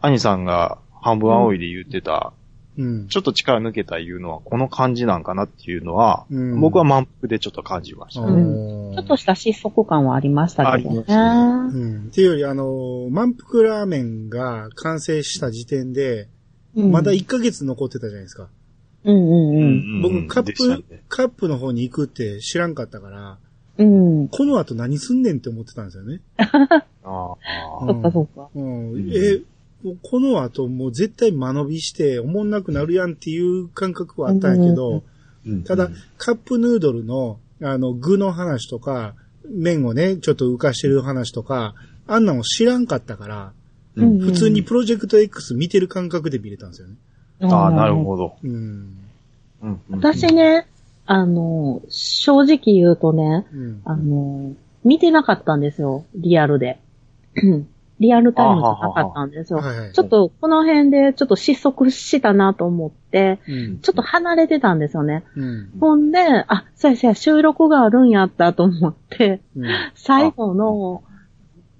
[0.00, 2.32] 兄さんが半分青いで言ってた、
[2.78, 3.08] うん。
[3.08, 8.22] ちょっと力抜けた言うのはこの感じなんかなっていうのは、うん僕は満腹でちょっと感じました。
[8.22, 11.04] うんちょっとした失速感はありましたけどね。
[11.08, 12.06] あうん。
[12.06, 16.28] っていうより、あの、満腹ラーメンが完成した時点で、
[16.74, 18.48] うんまだ1ヶ月残ってたじゃないですか。
[19.04, 23.38] うんうん僕、カップね、カップの方に行くって知らんかったから、
[23.78, 24.20] うん。
[24.20, 24.28] うん。
[24.28, 26.20] この後何すんねんって思ってたんですよね。
[26.36, 27.34] あ
[27.80, 28.48] あうんそっかそっか。
[28.54, 29.44] うんう
[29.84, 35.02] んえ、この後もう絶対間延びして、おもんなくなるやんっていう感覚はあったんやけど、
[35.46, 39.14] うんただ、カップヌードルの、あの、具の話とか、
[39.48, 41.74] 麺をね、ちょっと浮かしてる話とか、
[42.06, 43.52] あんなの知らんかったから、
[43.96, 46.94] うん普通にプロジェクト X 見てる感覚で見れたんですよね。
[47.40, 48.04] ああ、なるど。
[48.04, 48.36] ほど。
[48.44, 48.98] うん
[49.90, 50.68] 私、ね、
[51.06, 53.80] あの、正直言うとね、うん。
[53.84, 54.52] あの、
[54.84, 56.78] 見てなかったんですよ、リアルで。
[58.00, 59.62] リアルタイムじゃなかったんですよ。
[59.92, 65.24] ちょっとこの辺でちょっと失速したなと思って、うん、ちょっと離れてたんですよね。
[65.36, 65.70] うん。
[65.80, 69.68] ほんで、あ、そうやそうや、収録があるんやったと思って、うん。
[69.94, 71.02] 最後の、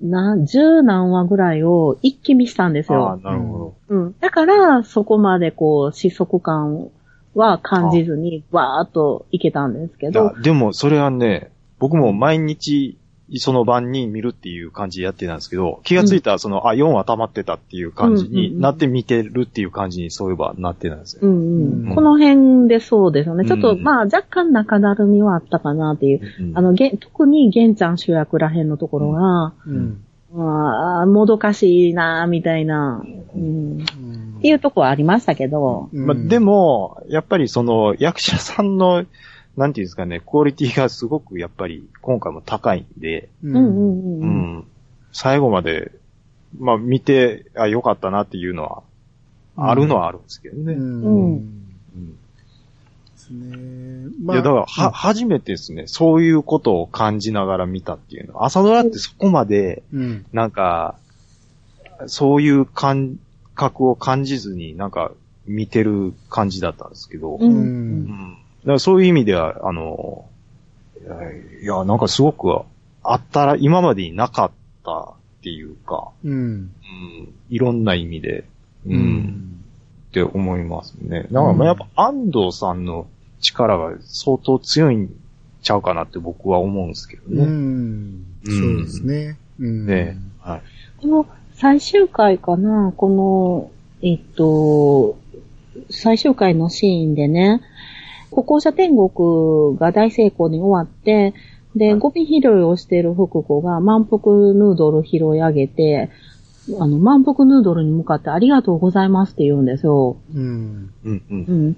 [0.00, 3.20] な、十何話ぐらいを一気見したんですああ、よ。
[3.22, 4.14] なるほうん。
[4.20, 6.88] だから、そこまでこう、失速感
[7.34, 10.34] は感じずに、わーっといけたんですけど。
[10.42, 12.98] でもそれはね、僕も毎日、
[13.36, 21.20] その晩に見るっていう感じでやってたんですけど、気がついたらその、あ、4話溜まってたっていう感じうんうんうんになって見てるっていう感じにそういえばなってたんですよ。
[21.22, 21.94] うんううんん。
[21.94, 23.44] この辺でそうですよね。
[23.44, 26.20] ちょっと、うんまあ、若干中だるみはあったかなっていう。
[26.40, 30.04] うんあの、げ特に玄ちゃん主役らへんのところが、うん。
[30.32, 33.02] まあ、もどかしいなみたいな、
[33.34, 33.84] うん。
[34.38, 39.04] っていうとこはありましたけど、うんまあ、で、も、やっぱりその役者さんの、
[39.58, 43.48] なんていうんですかね、クオリティがすごくやっぱり今回も高いんで、う。
[43.48, 44.56] うんうんんううん。
[44.58, 44.64] ん。
[45.12, 45.90] 最後まで、
[46.56, 48.82] まあ見て、あ、よかったなっていうのは、
[49.56, 50.74] あるのはあるんですけどね。
[50.74, 51.02] うん。
[51.02, 51.38] うんう
[51.98, 52.18] んで
[53.16, 54.10] すね。
[54.32, 58.44] いや、だから、は、初めてですね、そういうことを感じながら見たっていうのは。
[58.44, 60.26] 朝ドラってそこまで、うん。
[60.32, 60.94] なんか、
[62.06, 63.18] そういう感
[63.56, 65.10] 覚を感じずに、なんか、
[65.46, 67.44] 見てる感じだったんですけど、う。
[67.44, 68.06] うんん。
[68.06, 70.26] だからそういう意味では、あの、
[71.00, 71.16] いや
[71.62, 72.62] いや、なんかすごく
[73.02, 74.50] あったら、今までになかっ
[74.84, 76.32] たっていうか、うん。
[76.32, 76.70] うん、
[77.48, 78.44] いろんな意味で、
[78.86, 79.64] う、うんん。
[80.10, 81.22] って思いますね。
[81.30, 83.06] だからまあやっぱ安藤さんの
[83.40, 85.10] 力が相当強いん
[85.62, 87.44] ちゃうかなって僕は思うんですけどうね。
[87.44, 88.24] ん。
[88.44, 89.38] そうですね。
[89.58, 89.86] うん。
[89.86, 90.62] ねはい。
[91.00, 93.70] この最終回かな、この、
[94.02, 95.18] えっと、
[95.90, 97.60] 最終回のシーンでね、
[98.30, 101.34] 歩行者天国が大成功に終わって、
[101.76, 104.20] で、ゴミ拾いをしている福子が満腹
[104.54, 106.10] ヌードル拾い上げて、
[106.78, 110.18] あの、満腹ヌードルに向かってありがとうございますって言うんですよ。
[110.34, 110.92] うん。
[111.04, 111.52] うんうんう。
[111.70, 111.76] ん。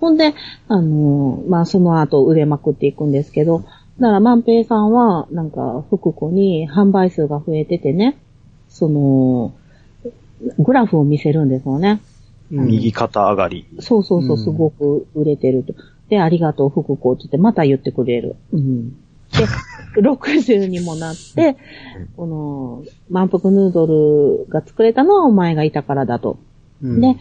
[0.00, 0.34] ほんで、
[0.68, 3.64] あの、まあ、その後売れまくっていくんですけど、
[3.98, 8.16] だから万平さんは、なんか、福子に販売数が増えててね、
[8.70, 9.52] その、
[10.58, 12.00] グラフを見せるんですよね。
[12.52, 13.66] うん右肩上がり。
[13.78, 15.74] そうそうそうう、んすごく売れてると。
[16.08, 18.36] で、ありがとう、福子って言って、また言ってくれる。
[18.52, 18.90] うん。
[18.90, 19.46] で、
[20.02, 21.56] 60にもなって、
[22.16, 26.38] この、満腹ヌードルが作れたのはお前がいたからだと。
[26.82, 27.16] うんで、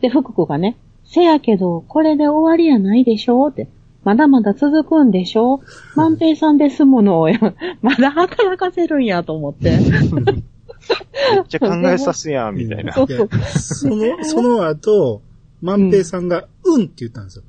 [0.00, 3.48] で、福子がね、せやけど、これで終わりやないでしょ？
[3.48, 3.68] って。
[4.02, 5.60] まだまだ続くんでしょ？
[5.94, 7.38] 万平さんですものをや、
[7.82, 9.78] まだ働かせるんやと思って。
[11.34, 12.92] めっちゃ考えさすやん、みたいな。
[12.92, 13.06] そ
[13.88, 15.22] の、 その後、
[15.62, 17.44] 万平さんが、うんって言ったんですよ。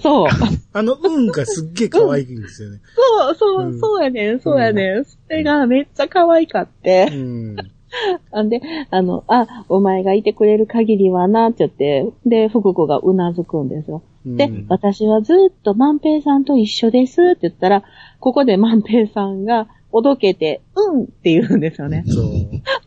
[0.00, 0.26] そう。
[0.72, 2.80] あの、うんがすっげえ可愛いんですよね。
[2.96, 5.04] そう、そうう、んそうやねん、そうやねん。
[5.04, 7.08] それがめっちゃ可愛かって。
[7.12, 7.56] うん。
[8.32, 8.60] あんで、
[8.90, 14.02] あの、あ、お前がいてくれる限りはな、って言って、で、福子がうなずくんですよ。
[14.24, 17.82] で、うん私はずっと万平さんと一緒ですって言ったら、
[18.20, 22.04] ここで万平さんがおどけて、うんって言うんですよね。
[22.08, 22.24] そう。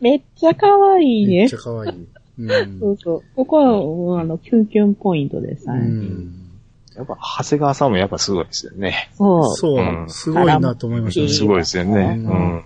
[0.00, 1.58] めっちゃ可愛いねめっちゃ。
[1.58, 2.06] 可愛い。
[2.38, 3.22] うんそうそう。
[3.34, 5.80] ここは、うんあの、キュンキュンポイントでしたうね。
[5.86, 6.32] ん。
[6.96, 9.10] やっぱ、長谷川さんもやっぱすごいですよね。
[9.14, 9.54] そう。
[9.54, 11.28] そうう、んすごいなと思いましたね。
[11.28, 11.92] すごいですよね。
[11.94, 12.64] ううんん。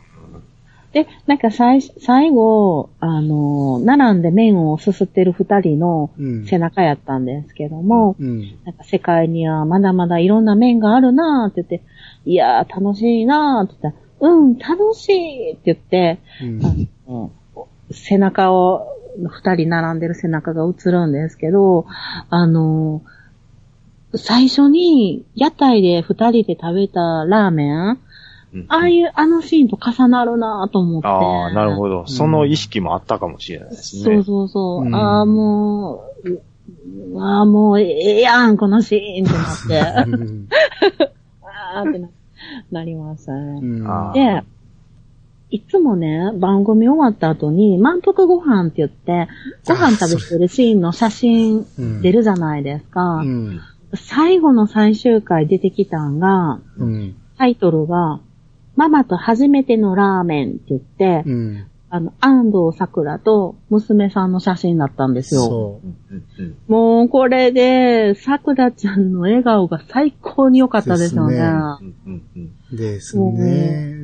[0.93, 6.47] で、なんか最、最後、あの、並んで麺をすすってる二人のうん。
[6.47, 8.41] 背中やったんですけども、うん。
[8.65, 11.87] なんか世界にはまだまだいろんな面があるなーって言って、
[12.27, 16.19] いやー楽しいなーって言ったら、うん、楽しいって言って、
[17.09, 17.33] うん。
[17.91, 18.87] 背中を、
[19.19, 21.87] 二人並んでる背中が映るんですけど、
[22.29, 23.03] あの、
[24.15, 27.99] 最初に屋台で二人で食べたラーメン、
[28.53, 31.07] うんああいう、あのシーンと重なるなぁと思って。
[31.07, 32.03] ああ、なるほど。
[32.03, 32.07] ど。
[32.09, 34.03] その意識もあったかもしれないですね。
[34.03, 34.87] そうそうそう。
[34.87, 40.11] うんああ、もう、ああ、もう、ええやん、このシーンってなって。
[40.11, 40.49] う ん
[41.47, 42.09] あーってな
[42.71, 43.61] なりましたね。
[43.63, 44.45] うんあーで、
[45.51, 49.29] いつもね、番組終わった後に、満腹ご飯って言って、
[49.67, 53.17] ご飯食べてるシーンの写真うん出るじゃないですか。
[53.17, 53.61] うん。
[53.95, 57.17] 最後の最終回出てきたんが、うん。
[57.37, 58.21] タイトルが、
[58.77, 61.67] ママと初めてのラーメンって言って、うん。
[61.93, 65.43] あの、安藤桜と娘さんの写真だったんですよ。
[65.43, 65.81] そ
[66.69, 71.41] うもうこれで、桜ちゃんの笑顔が最高に良かったですよね。
[72.73, 73.99] ですね。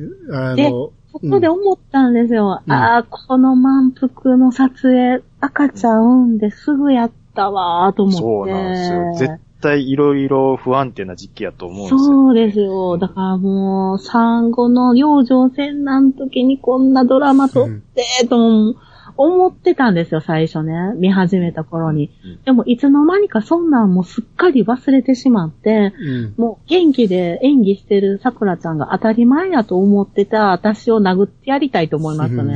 [0.57, 2.61] でそこで思ったんですよ。
[2.65, 8.19] うんああ、この満腹の撮影、赤ちゃん産んですぐやったわーと思って。
[8.19, 9.29] そうなんですよ。
[9.29, 11.99] 絶対いろいろ不安定な時期やと思うんですよ。
[11.99, 12.97] そうですよ。
[12.97, 18.75] だからもう、産後の養生戦なん時にこんなドラマ撮って、と
[19.17, 20.73] 思ってたんですよ、最初ね。
[20.95, 22.11] 見始めた頃に。
[22.23, 26.33] うんでも、いつの間にかそんなんもうすっかり忘れてしまって、うん。
[26.37, 32.55] もう元気で演技してる桜ちゃんが当たり前やと思ってた私を殴ってやりたいと思いましたね。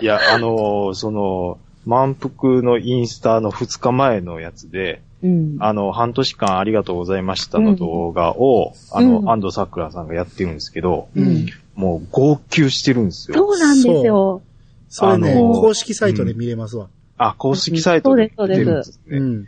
[0.00, 5.56] いや、あのーその、満腹のインスタの2日前のやつで、うん。
[5.58, 13.36] あの、半年間ありがとうございましたの動画を、あの、うん安藤桜さんがやってるんですけど、うんもう号泣してるんですよ。
[13.36, 14.42] そうなんですよ。
[14.88, 16.88] それね、あのー公式サイトで見れますわ。
[17.16, 19.18] あ、公式サイトでそうです見てるんですね。
[19.18, 19.42] うん。
[19.42, 19.46] い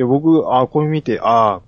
[0.00, 1.60] や、僕、あ、これ見て、あ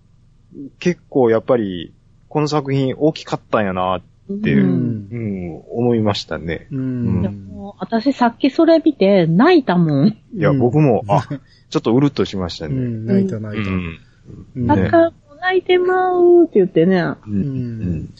[0.79, 1.93] 結構やっぱり、
[2.29, 4.03] この作品大きかったんやな、っ
[4.43, 6.69] ていうう、んうん、思いましたね。
[6.71, 6.83] ういや
[7.31, 7.47] ん。
[7.47, 10.09] もう私さっきそれ見て泣いたもん。
[10.09, 11.27] いや、うん僕も、あ、
[11.71, 12.75] ちょっとうるっとしましたね。
[12.77, 13.71] うん、泣いたう泣いた。
[13.71, 13.99] ん。
[14.57, 17.01] うんだか泣いてまうって言ってね。
[17.01, 18.15] ううんん。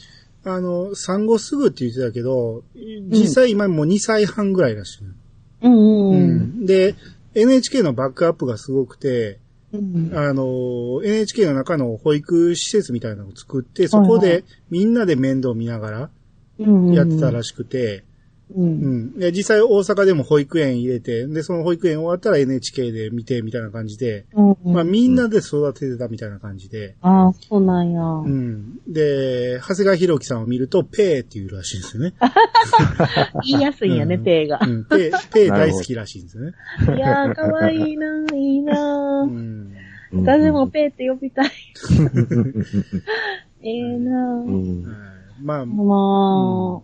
[0.45, 2.63] あの、産後すぐって言ってたけど、
[3.09, 5.03] 実際今もう2歳半ぐらいらしい。
[5.63, 5.69] う。
[5.69, 6.65] ん。
[6.65, 6.95] で、
[7.35, 9.39] NHK のバックアップがすごくて、
[9.73, 10.11] うん。
[10.13, 16.09] あの、NHK の中の保育施設みたいなのを作って、そこでみんなで面倒見ながら
[16.59, 16.93] うん。
[16.93, 18.03] やってたらしくて、
[18.55, 18.61] う。
[18.61, 19.19] うんん。
[19.19, 28.01] で、実際大阪でも保育園入れて、で、その保育園終わったら NHK で見てみたいな感じで、うんまあみんなで育ててたみたいな感じで、ああ、そうなんや。
[28.01, 28.79] うん。
[28.87, 32.13] で、長谷川博己さんを見ると、ペーっていうらしいんですよね。
[33.47, 34.67] 言いやすいんやね、うんペイがう。
[34.67, 34.85] ん。
[34.85, 36.53] ペー、ペー大好きらしいんですよね。
[36.97, 39.29] いやー、かわいいなー、いいなー。
[39.29, 39.73] うん。
[40.11, 41.51] 私もペイって呼びたい。
[43.61, 44.49] ええなうー。
[44.49, 44.99] んはい
[45.41, 46.81] まあ、ま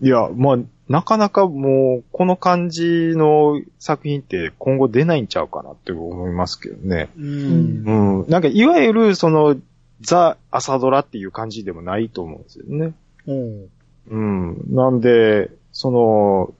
[0.00, 7.10] いや、まあ、なかなかもう、この感じの作品って今後出ないんちゃうかなって思いますけどね。
[7.16, 8.22] うん。
[8.22, 8.28] うん。
[8.28, 9.56] なんか、いわゆる、その、
[10.00, 12.94] ザ・朝ドラっていう感じでもないと思うんですよね。
[13.26, 13.68] うん。
[14.08, 14.74] うん。
[14.74, 16.54] なんで、その、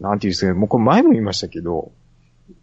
[0.00, 1.90] なんていうんですかね、もうこれ前も言いましたけど、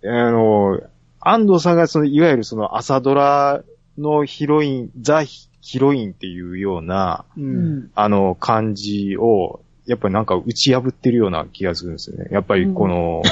[0.04, 0.80] あの、
[1.20, 3.64] 安藤さんがその、いわゆるその朝ドラ
[3.98, 5.22] のヒロイン、ザ・
[5.66, 7.42] ヒロインっていうような、う。
[7.42, 7.92] んん。
[7.96, 12.28] あの、感じを、やっぱりなんか打ち破ってるような気がするんですよね。
[12.30, 13.24] やっぱりこの、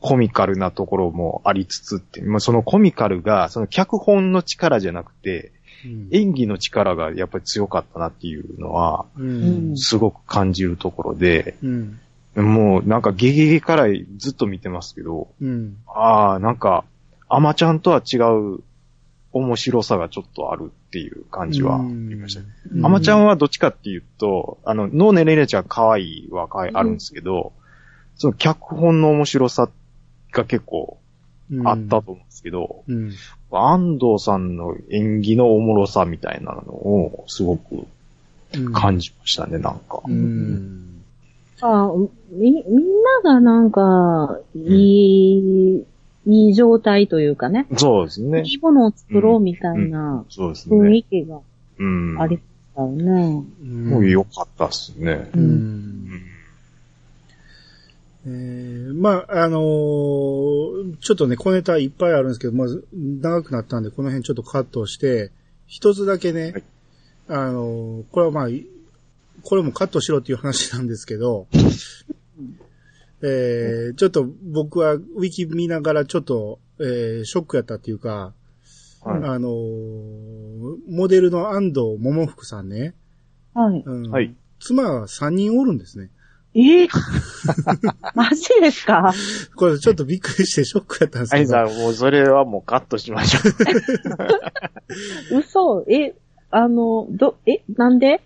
[0.00, 5.52] コミカルなところもありつつって、まあ、そのコミカルが、その脚本の力じゃなくて、
[5.84, 9.76] うん演技の力がやっぱり強かったなっていうのは、うん。
[9.76, 12.00] すごく感じるところで、うん。
[12.34, 13.84] もうなんかゲゲゲから
[14.16, 15.76] ずっと見てますけど、うん。
[15.86, 16.84] ああ、なんか、
[17.28, 18.60] アマちゃんとは違う
[19.32, 22.46] 面白さがちょっとあるっていう感じはありましたね。
[22.72, 27.52] うんアマちゃんはどっちかっていうと、あの、ノーネレレちゃん可愛いは可愛いあるんですけど、
[28.16, 29.68] その脚本の面白さ
[30.32, 30.98] が結構
[31.64, 33.12] あったと思うんですけど、うん。
[33.50, 37.86] 安藤さんの演技のおもろさみたいなのをすごく
[38.54, 38.72] うん。
[38.72, 40.00] 感じましたね、なんか。
[40.06, 41.02] うん。
[41.60, 41.92] あ
[42.30, 42.62] み、みん
[43.24, 45.77] ながなんか、いい、
[46.54, 48.42] 状態というかね、そうですね。
[48.44, 50.96] いいものを作ろうみたいなそうです雰ね。
[50.96, 51.40] 囲気が
[51.78, 52.20] うん。
[52.20, 53.44] ありましたよね。
[53.62, 55.30] もう良かったっすね。
[55.34, 55.38] う。
[55.38, 56.22] うんうん
[58.26, 65.30] えーまあ、あのーちょっとね、小ネタいっぱいあるんですけど、まず、長くなったんで、この辺ちょっとカットして、
[65.66, 66.62] 一つだけね、はい
[67.28, 68.66] あのーこれはまあ、い
[69.44, 71.46] これもカットしろっていう話なんですけど、
[73.22, 78.32] えーちょっと僕はウィキ見ながらちょっと、えーショックやったっていうか、
[79.02, 82.94] はいあのーモデルの安藤桃福さんね、
[83.54, 83.82] はい。
[83.84, 86.10] うんはい妻が3人おるんですね。
[86.54, 86.88] えー？
[88.16, 89.12] マジですか？
[89.54, 91.56] これちょっとびっくりしてショックやったんですけど。
[91.58, 93.40] アイさん、もうそれはもうカットしましょ
[95.32, 95.38] う。
[95.38, 96.14] 嘘え、
[96.50, 98.20] あの、ど、え、なんで？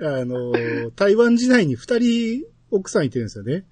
[0.00, 0.52] あの、
[0.94, 3.64] 台湾時代に二人奥さんいてるんですよね。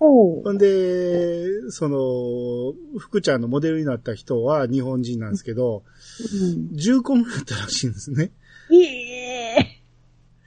[0.00, 5.82] ほんで、その、福ちゃんのモデルになった人は日本人なんですけど、
[6.32, 8.32] うん、重婚だったらしいんですね。
[8.72, 9.58] え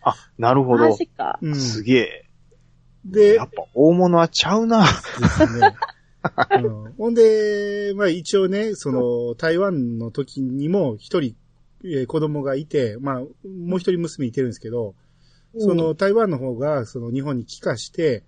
[0.01, 0.95] あ、なるー、ほどマ。
[0.95, 1.37] ジか。
[1.41, 1.55] うん。
[1.55, 2.25] すげえ。
[3.05, 4.81] でやっ、ぱ大物はちゃうな。
[4.81, 5.75] ですね。
[6.63, 11.35] うん、ほんで、まあ一応ね、その、台湾の時にも一人、
[11.83, 14.95] えー子供がいて、まあ、もう一人娘いてるんですけど、
[15.57, 18.23] その台湾の方が、その日本に帰化して、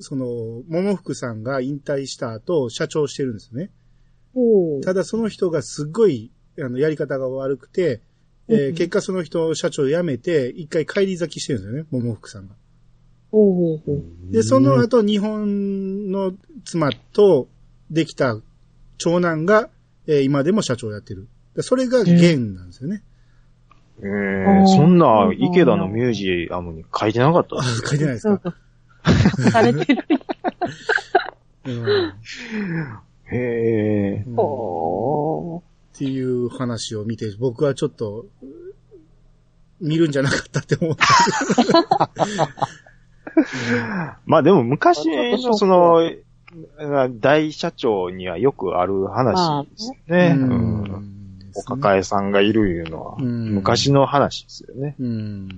[0.00, 3.70] その、桃福さんが引退した後、社長してるんですよね。
[4.82, 8.00] ただその人がすっごい、あの、やり方が悪くて、
[8.48, 12.54] えーうん結果その人、社長辞めて、一回帰り咲きしてるんですよね、桃福さんが。
[14.32, 16.32] で、その後、日本の
[16.64, 17.46] 妻と
[17.90, 18.36] できた
[18.98, 19.68] 長男が、
[20.06, 21.28] えー今でも社長をやってる。
[21.54, 23.02] でそれが源なんですよね。
[24.02, 28.56] えー、そんな池田のミュージアムに書いてなかったあ、書いてないですか。
[29.50, 30.04] されてる。
[31.66, 32.12] うん
[33.32, 34.24] へえ。
[34.26, 35.62] うんほ
[35.94, 38.24] っていう話を見て、僕はちょっと、
[39.80, 41.04] 見るんじゃなかったって思った。
[44.24, 46.24] まあでも昔のその、ち
[47.20, 50.34] 大社長にはよくある話ですよね。
[50.38, 51.10] ううんん
[51.54, 54.96] お抱えさんがいるいうのは、うん昔の話ですよね。
[54.98, 55.48] うん。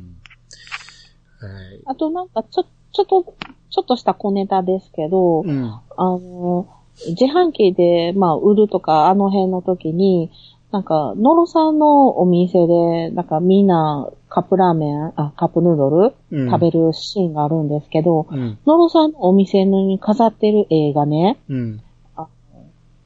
[1.38, 1.80] はい。
[1.86, 3.34] あとなんか、ちょ、ちょっと、
[3.70, 5.64] ちょっとした小ネタですけど、うん。
[5.64, 6.68] あの、
[7.08, 10.30] 自販機で、まあ、売るとか、あの辺の時に、
[10.70, 18.58] なんか、ノロさんのお店で、なんかみんなカップラーメン、あ、カップヌードル、うん食べるシーンがあるんですけど、うん。
[18.66, 21.82] ノロさんのお店に飾ってる絵がね、うん。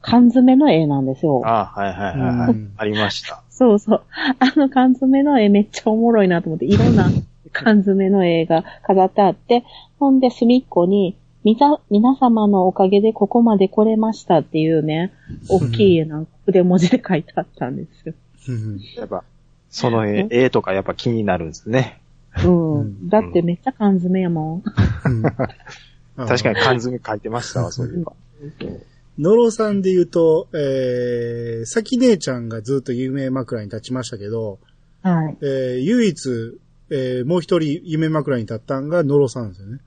[0.01, 1.41] 缶詰の絵なんですよ。
[1.45, 2.51] あはいはいはいはい。
[2.51, 3.43] うんありました。
[3.49, 4.03] そうそう。
[4.39, 7.09] あの缶詰の絵めっちゃおもろいなと思って、いろんな
[7.51, 9.63] 缶詰の絵が飾ってあって、
[9.99, 15.13] ほんで隅っこに、みざ、皆様のおかげでここまで来れましたっていうね、
[15.49, 18.13] 大きい絵なんか筆文字で書いてあったんですよ。
[18.49, 19.23] うんやっぱ、
[19.69, 22.01] その絵絵とかやっぱ気になるんですね。
[22.43, 22.79] うん。
[22.81, 24.63] うんだってめっちゃ缶詰やもん。
[26.15, 28.13] 確かに缶詰書いてましたわ、そういえば。
[29.19, 34.59] ノロさんで言うと、えー、さき姉ちゃんがずっと夢枕に立ちましたけど、
[35.01, 35.37] はい。
[35.41, 39.79] えー、唯一、えー、もう一人夢枕に立ったんがノロさんですよね。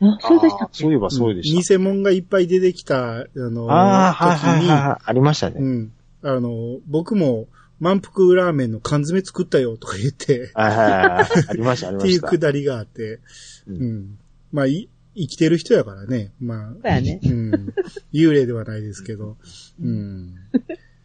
[0.00, 3.72] あ、そうでしたあーそういえばそうでし偽物がいっぱい出てきた、あの、た。
[3.72, 5.04] ああ、はいはい時に、はい。
[5.04, 5.56] ありましたね。
[5.58, 5.92] うん。
[6.22, 7.46] あの、僕も
[7.80, 11.44] 満腹ラーメンの缶詰作ったよとか言って、はいはいはい。
[11.48, 12.28] ありました、ありっていうました。
[12.28, 13.20] くだりがあって、う
[13.68, 14.18] うんん。
[14.52, 16.32] まあ、い生きてる人やからね。
[16.40, 17.20] まあ、そうやね。
[17.22, 17.74] うん。
[18.12, 19.36] 幽霊ではないですけど。
[19.80, 20.34] うん。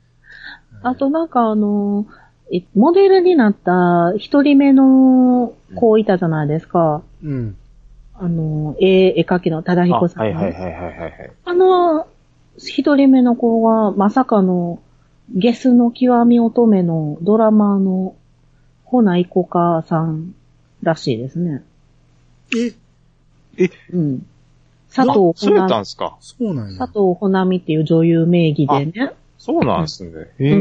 [0.81, 2.28] あとなんかあの、い
[2.75, 7.03] モデルになった一人目の子いたじゃないですか。
[7.23, 7.55] うん。
[8.15, 11.31] あの、絵、絵描きの忠あ彦さん、はいはいはいはいはい。
[11.45, 12.07] あの、
[12.57, 14.79] 一人目の子は、まさかの、
[15.33, 18.15] ゲスの極み乙女のドラマーの、
[18.83, 20.33] ほないこかさん
[20.81, 21.63] らしいですね。
[23.57, 24.25] え、うん。
[24.93, 26.17] 佐藤あほそうやったんすか。
[26.19, 26.77] そうなんや。
[26.79, 29.13] 佐藤ほなみっていう女優名義でね。
[29.39, 30.11] そうなんですね。
[30.37, 30.55] へへえ。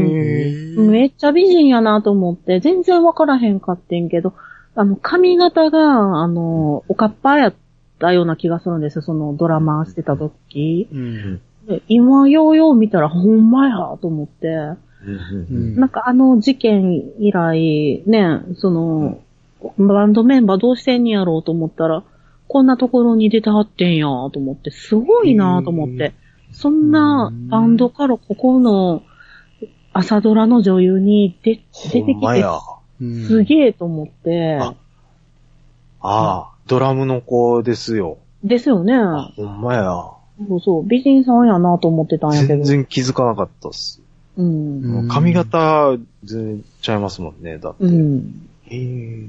[0.78, 4.32] ーめっちゃ美人やなと思って、全然わからへんかってんけど、
[4.76, 7.54] あの、髪型が、あの、おかっぱやっ
[7.98, 10.88] たような気がするんですよ、そのドラマしてた時。
[10.92, 11.40] うん。
[11.66, 14.76] で今、ようよう見たら、ほんまやと思って、うん
[15.06, 19.18] ううんんなんかあの事件以来、ね、その、
[19.76, 22.04] バンドメンバーどうしてんやろうと思ったら、
[22.46, 26.14] こんなところに出てはってんやと思って、すごいなと思って、
[26.52, 29.02] そんなバンドからここの
[29.92, 32.44] 朝ドラの女優に出出てきて、
[33.26, 34.74] すげえと思って、あ
[36.00, 38.18] ああ、ドラムの子ですよ。
[38.44, 38.94] ですよね。
[39.36, 39.82] ほんまや。
[40.46, 42.64] そうそう、美人さんやなと思ってたんやけど。
[42.64, 44.00] 全然気づかなかったっす。
[44.36, 44.82] うん。
[44.82, 47.58] うん髪型、全然ちゃいますもんね。
[47.58, 47.84] だって。
[47.84, 48.48] うん。
[48.66, 49.26] へえ。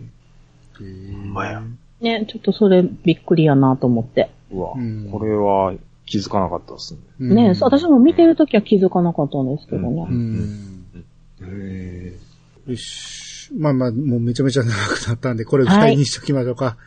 [0.78, 0.84] ほ
[1.18, 1.64] んまや。
[2.02, 4.30] ね、ちょっとそれびっくりやなと思って。
[4.52, 5.74] うわ、うんこれは
[6.10, 7.00] 気づかなかったっすね。
[7.20, 7.36] うん。
[7.36, 10.08] ね、私も見てるときは気づかなかったんですけどね。
[10.10, 10.96] うん。
[11.42, 12.16] へ
[12.68, 12.72] え。
[12.72, 13.54] よし。
[13.56, 15.38] まあまあ、もうめちゃめちゃ長くなったん。
[15.38, 16.78] で、これぐらいにしときましょうか。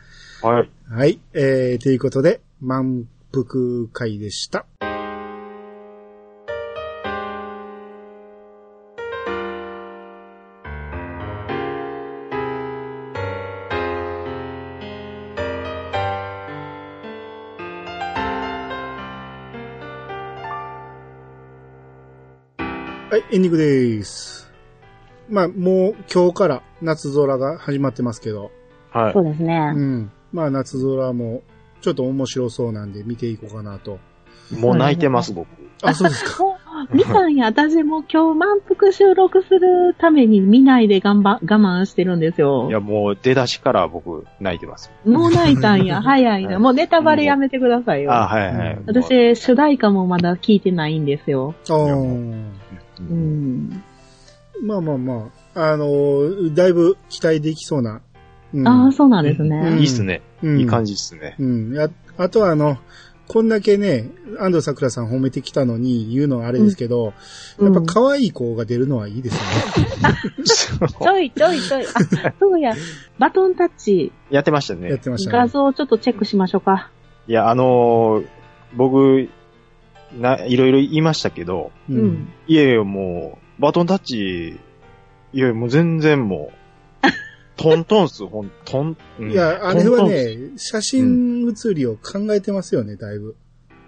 [0.41, 0.69] はい。
[0.89, 1.19] はい。
[1.33, 4.65] えー、ということで、満腹会でした。
[23.13, 24.51] はい、エンディングです。
[25.29, 28.49] まあ、もう今日から夏空が始まってますけど、
[28.89, 29.21] はいそ。
[29.21, 29.71] うですね。
[29.75, 30.11] うん。
[30.31, 31.43] まあ、夏空も、
[31.81, 33.99] ちょっと面白そうなんで見ていこうかなと。
[34.49, 35.47] もう泣いてます、僕。
[35.83, 36.43] あ、そうですか。
[36.91, 42.71] 見たんや、私も今日満腹収録するために見ないで頑張、我慢してるんですよい。
[42.71, 44.91] や、もう出だしから僕泣いてます。
[45.05, 46.47] もう泣いたんや、 早いな。
[46.47, 48.11] はいもうネタバレやめてくださいよ。
[48.11, 48.73] あ、はいはい。
[48.73, 51.53] うん私、主題歌もまだ聞いてないんですよ。
[51.69, 52.62] あー
[53.09, 53.83] ううんん。
[54.63, 58.01] まあまあまあ、あのーだいぶ期待できそうな。
[58.53, 59.77] うん、ああ、そうなんですうんね。
[59.79, 60.21] いいっすね。
[60.43, 61.35] うんいい感じっすね。
[61.39, 61.73] うん。
[61.73, 62.77] やあとはあの、
[63.27, 67.13] こんだけね、安藤桜さん褒めてきたのに言うのはあれですけど、
[67.57, 69.41] うんやっぱ可愛い子が出るのはいいですね。
[71.01, 71.85] ちょいちょいちょい。
[71.85, 71.89] あ、
[72.39, 72.75] そうや。
[73.17, 74.97] バトンタッチ、やってましたやっね。
[74.97, 75.37] てましたね。
[75.37, 76.91] 画像ちょっとチェックしましょうか。
[77.27, 78.27] いや、あのー
[78.75, 79.29] 僕、
[80.19, 82.33] な、いろいろ言いましたけど、ううんん。
[82.47, 84.59] いやいや、もう、バトンタッチ、
[85.33, 87.07] いや、もう全然もう、
[87.55, 93.35] トントンっす、ほん、トン、うんいや、あれは、ね、写真写りを考えてますよね、だいぶ。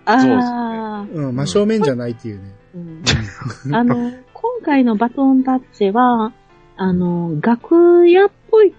[0.05, 2.55] ああ、うん、真正面じゃないっていうね。
[2.75, 6.33] うんあの、今回のバトンタッチは、
[6.77, 8.73] あの、楽屋っぽい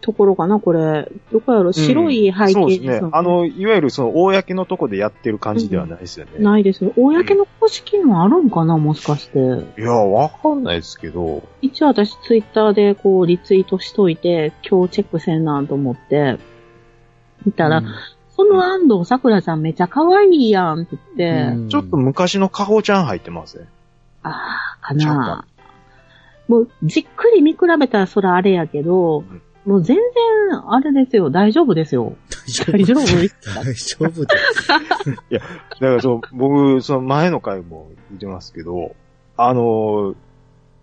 [0.00, 1.10] ところかな、これ。
[1.32, 1.72] どこやろ？
[1.72, 3.06] 白い背そうです景ですよ。
[3.06, 6.32] ねあの、いわゆるその、公のとこでやってる感じではないですよね。
[6.38, 6.92] ないですね。
[6.96, 9.38] 公の公式のあるんかな、もしかして。
[9.38, 16.38] いや、わかんないですけど、一応私ツイッターでこうリツイートしといて、今日チェックせんなんと思って、
[17.44, 17.82] 見たら、
[18.36, 23.66] その安藤桜ちゃんめちゃ可愛いやんって言って、うんちょっと昔のカホちゃん入ってますね。
[24.22, 25.44] ああ、かな
[26.46, 32.16] もう、じっくり見比べたらそらあれやけど、んもう全然、あれですよ、大丈夫ですよ。
[32.72, 33.54] 大丈夫ですか？
[33.62, 34.68] 大丈夫です。
[35.30, 35.46] だか
[35.80, 38.94] らそう、僕、その前の回も言ってますけど、
[39.36, 40.14] あの、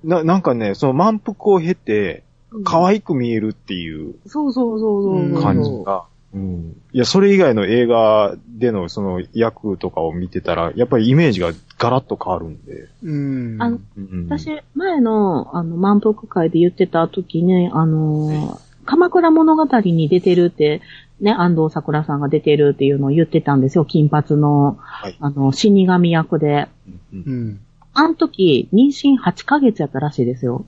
[0.04, 2.24] な、なんかね、その満腹を経て、
[2.64, 5.42] 可愛く見えるっていうそうそうそうそうそう。
[5.44, 6.76] 感じが、うん。
[6.94, 12.88] いや、それ以外の映画でのその役とかを見てたら、やっぱりイメージがガラッと変わるんで。
[13.04, 13.58] うん。
[13.62, 20.82] あのうん、私、前の、あの、満腹会で言ってた時ね、あの、鎌倉物語に出てるって、
[21.20, 23.86] ね、安藤桜さんが出てるっていうのを言ってたんですよ。
[23.86, 26.68] 金髪の、はいあの、死神役で。
[27.14, 27.60] うんうん。
[27.94, 30.66] あの時、妊娠8ヶ月やったらしいですよ。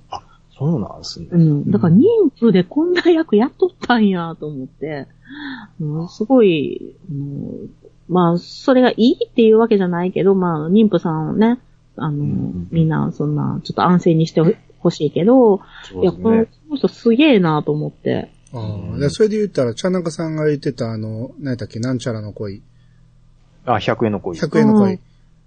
[0.58, 1.28] そうなんですね。
[1.32, 1.72] うん。
[1.72, 2.04] だから妊
[2.40, 5.08] 婦でこんな役やっとったんやと思って、
[5.80, 7.70] うん、すごい、うん
[8.08, 11.60] まあ、それがいいっていうわけじゃないけど、まあ、妊婦さんをね、
[11.98, 14.42] あの、んみんな、そんな、ちょっと安静にして
[14.80, 15.62] ほしいけど、いや、
[15.92, 16.32] そうですこ
[16.72, 18.32] の人すげえなと思って。
[18.54, 22.62] あうんあ、でそれで言ったら、茶中さんが言ってた、あの、何やったっけ、なんちゃらの恋。
[23.66, 24.38] あ、100円の恋。
[24.38, 25.00] 100円の恋。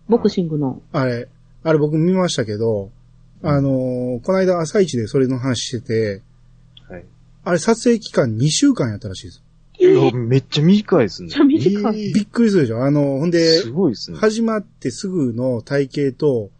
[0.08, 0.82] ボクシングの。
[0.92, 1.28] あれ、
[1.62, 2.90] あれ僕見ましたけど、
[3.42, 6.22] あのーこの間朝一でそれの話してて、
[6.88, 7.04] はい。
[7.44, 9.42] あれ撮影期間2週間やったらしいです。
[9.78, 11.68] いやめっちゃ短いですねめっち。
[11.68, 12.10] ゃ短い。
[12.10, 14.18] えびっくりするでしょあの、ほんで、すごいですね。
[14.18, 16.50] 始まってすぐの体型と、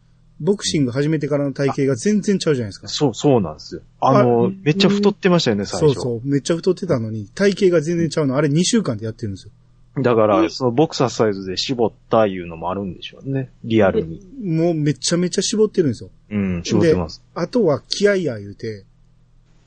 [0.41, 2.89] ボクシング始めてからの体型が全然ちゃうじゃないですか。
[2.89, 3.83] そう、そうなんですよ。
[4.01, 5.95] あの、あめっちゃ太ってましたよね、最初。
[5.95, 6.29] そうそう。
[6.29, 8.37] めっちゃ太ってたのに、体型が全然ちゃうの。
[8.37, 10.03] あれ2週間でやってるんですよ。
[10.03, 13.51] だから、そのボクサーサイズで絞ったいうのもあるんでしょうね。
[13.65, 14.21] リアルに。
[14.43, 16.11] もうめちゃめちゃ絞ってるんですよ。
[16.31, 17.23] うん、絞ってます。
[17.35, 18.85] あとは気合や言うて、うん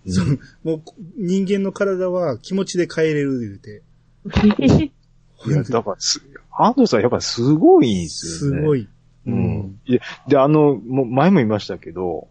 [0.05, 0.81] そのもう
[1.15, 3.81] 人間の体は気持ちで変えれる言うて。
[5.45, 6.21] いや、だからす、
[6.51, 8.57] 安藤さんやっぱりすごいんですよね。
[8.57, 8.61] い。
[8.61, 8.87] すごい。
[9.25, 9.79] うん。
[9.85, 12.27] いやで、あの、もう前も言いましたけど、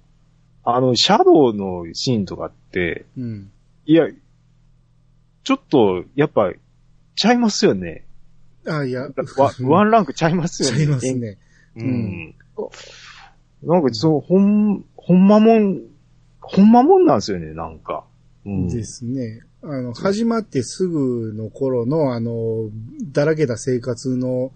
[0.64, 3.51] あの、シャドウのシーンとかって、うん。
[3.86, 4.09] いや、
[5.45, 6.53] ちょっと、やっぱ、
[7.16, 8.07] ちゃいますよね。
[8.66, 10.76] あ、いや、ワ ワンランクちゃいますよね。
[10.76, 11.38] ちゃいますね。
[11.76, 12.34] うん。
[13.64, 15.80] なんか、そう、ほん、ほんまもん、
[16.40, 18.05] ほんまもんなんですよね、なんか。
[18.45, 18.68] うん。
[18.68, 19.40] ですね。
[19.62, 22.70] あの、始まってすぐの頃の、あの、
[23.12, 24.53] だらけた生活の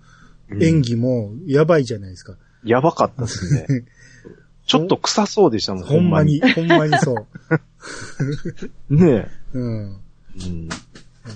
[0.61, 2.36] 演技もやばいじゃないですか。
[2.64, 3.84] やばかったですね。
[4.66, 6.40] ちょっと臭そうでしたもん、ほんまに、。
[6.40, 7.26] ほんまにそう。
[8.94, 10.01] ねうん。
[10.36, 10.47] え。
[10.47, 10.68] うん。
[10.68, 11.30] え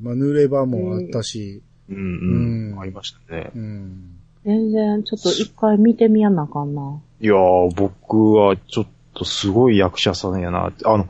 [0.00, 2.80] ーまあ、濡れ場もあったし、うん、ううんん。
[2.80, 3.52] ありましたね。
[3.54, 4.16] うん。
[4.44, 7.00] 全然、ちょっと一回見てみやなあかんな。
[7.20, 10.72] いやー、僕はちょっとすごい役者さんやな。
[10.84, 11.06] あの、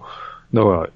[0.52, 0.90] だから、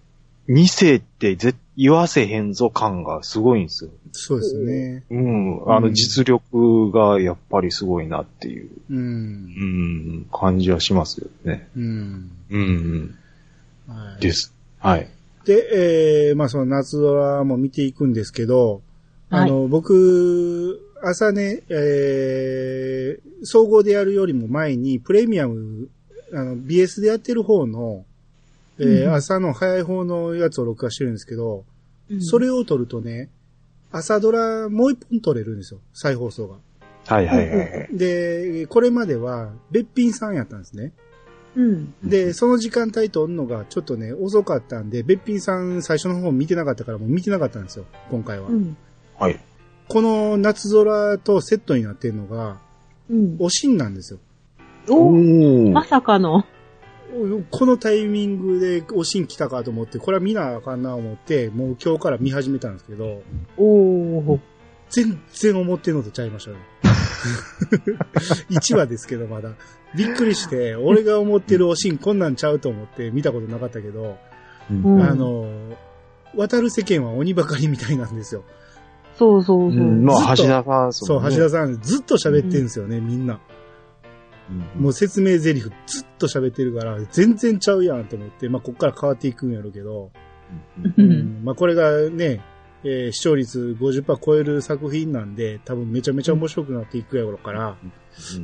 [0.48, 3.90] 二世ってぜ言わせへんぞ感がすごいんですよ。
[4.12, 5.04] そうですね。
[5.10, 5.72] うん。
[5.72, 8.94] あの、うん実力がやっぱりすごいなっていう、う。
[8.94, 11.68] うんん、感じはしますよね。
[11.76, 12.30] うん。
[12.50, 13.14] うん、
[13.88, 14.54] はいです。
[14.78, 15.08] はい。
[15.44, 18.82] で、えー、まあその夏ドラも見ていくんですけど、
[19.28, 25.88] あの、僕、朝ね、えー、総合でやるよりも前に、プレミアム、
[26.32, 28.04] あの、BS でやってる方の、
[28.78, 31.64] えーうん朝の早い方のやつを録画してるんですけど、
[32.10, 33.30] うんそれを撮るとね、
[33.90, 36.56] 朝ドラもう一本撮れるんですよ、再放送が。
[37.06, 37.88] はいはいはいはい。
[37.92, 40.92] で、これまでは、べっぴんさんやったんですね。
[41.54, 41.94] うん。
[42.04, 48.48] で、その時間帯撮るのがちょっとね、遅かったんで、べっぴんさん最初の方見てなかったからもう見てなかったんですよ、今回は。
[48.48, 48.76] うん。
[49.18, 49.40] はい。
[49.88, 52.58] この夏空とセットになってるのが、
[53.08, 53.36] うん。
[53.38, 54.18] おしんなんですよ。
[54.88, 56.44] おーまさかの。
[57.50, 63.22] このタイミングでおしん来たかと思って、これは見なあかんな思って、もう今日から見始めたんですけど、
[63.56, 64.40] おー。
[64.90, 66.56] 全然思ってんのとちゃいましたね。
[68.50, 69.50] 1話ですけどまだ。
[69.96, 74.16] びっくりして、俺が思ってるおしんこんなんちゃうと思って見たことなかったけど、
[74.70, 75.46] うんうんあの、
[76.34, 78.44] 渡る世間は鬼ばかりみたいなんですよ。
[79.16, 79.80] そうそうそう。
[79.80, 83.40] うん、まあ、橋田さん、そう、ね橋田さんずっと喋ってるんですよね、みんな。
[84.48, 85.70] うんもう説明台詞ずっ
[86.18, 90.10] と喋ってるから、全然ちゃうやんと思って、まあ、こっから変わっていくんやろうけど、
[90.82, 90.92] う。
[90.96, 92.40] うんんまあ、これがね、
[92.84, 97.76] えー視聴率50%超える作品なんで、多分めちゃめちゃ面白くなっていくやろうから、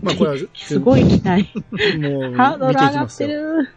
[0.03, 1.49] まあ、これは、すごい期待。
[1.99, 3.29] もう、ハードル上見ていきがってますよ。
[3.29, 3.69] る。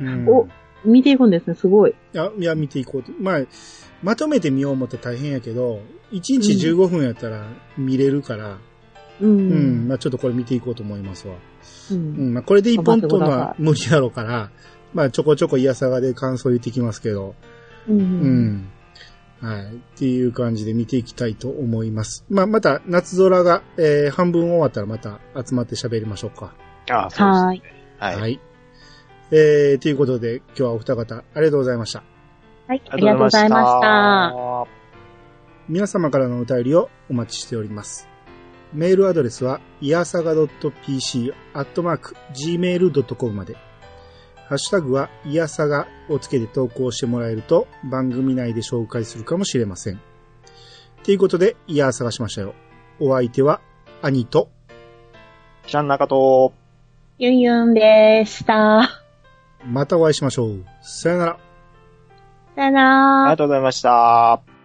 [0.00, 0.48] うんお
[0.84, 1.90] 見ていくんですね、すごい。
[1.90, 3.10] いや、いや、見ていこうと。
[3.20, 3.40] まあ、
[4.02, 5.80] まとめて見よう思って大変やけど、
[6.12, 8.58] 1日15分やったら見れるから、
[9.20, 9.88] ううん、ん。
[9.88, 11.34] まあちょっとこれ見ていこうと思いますわ。
[11.90, 14.50] ううんん、まあこれで一本取るの頑張ってくだは無理やろうから、
[14.94, 17.34] まあちょこちょこいやさがで感想言ってきますけど、
[17.88, 17.92] う。
[17.92, 18.68] うんん。
[19.40, 19.66] はい。
[19.66, 22.24] っていう感じで見ていきたいと思います。
[22.28, 26.54] まあまた夏空が、えー、半分終わったらまた集まって喋りましょうか。
[26.90, 27.60] あそうはーい。
[27.60, 27.80] ですね。
[27.98, 28.20] はい。
[28.20, 28.40] はい。
[29.32, 32.02] えー、ということで今日はお二方ありがとうございました。
[32.68, 34.66] はい、ありがとうございました。
[35.68, 38.15] 皆様からのお便りをお待ちしております。
[38.76, 43.56] メールアドレスは、いやさが .pc、アットマーク、gmail.com まで。
[44.48, 50.00] ハッシュタグは、いやさがをつけて投稿してもらえると、番組内で紹介するかもしれません。
[51.04, 52.54] ということで、いやさがしましたよ。
[53.00, 53.62] お相手は、
[54.02, 54.50] 兄と、
[55.66, 56.52] ちゃん中と、
[57.16, 58.90] ユンユンでした。
[59.64, 60.64] またお会いしましょう。
[60.82, 61.38] さよなら。
[62.54, 63.36] さよならありが。
[63.38, 64.55] とうございました。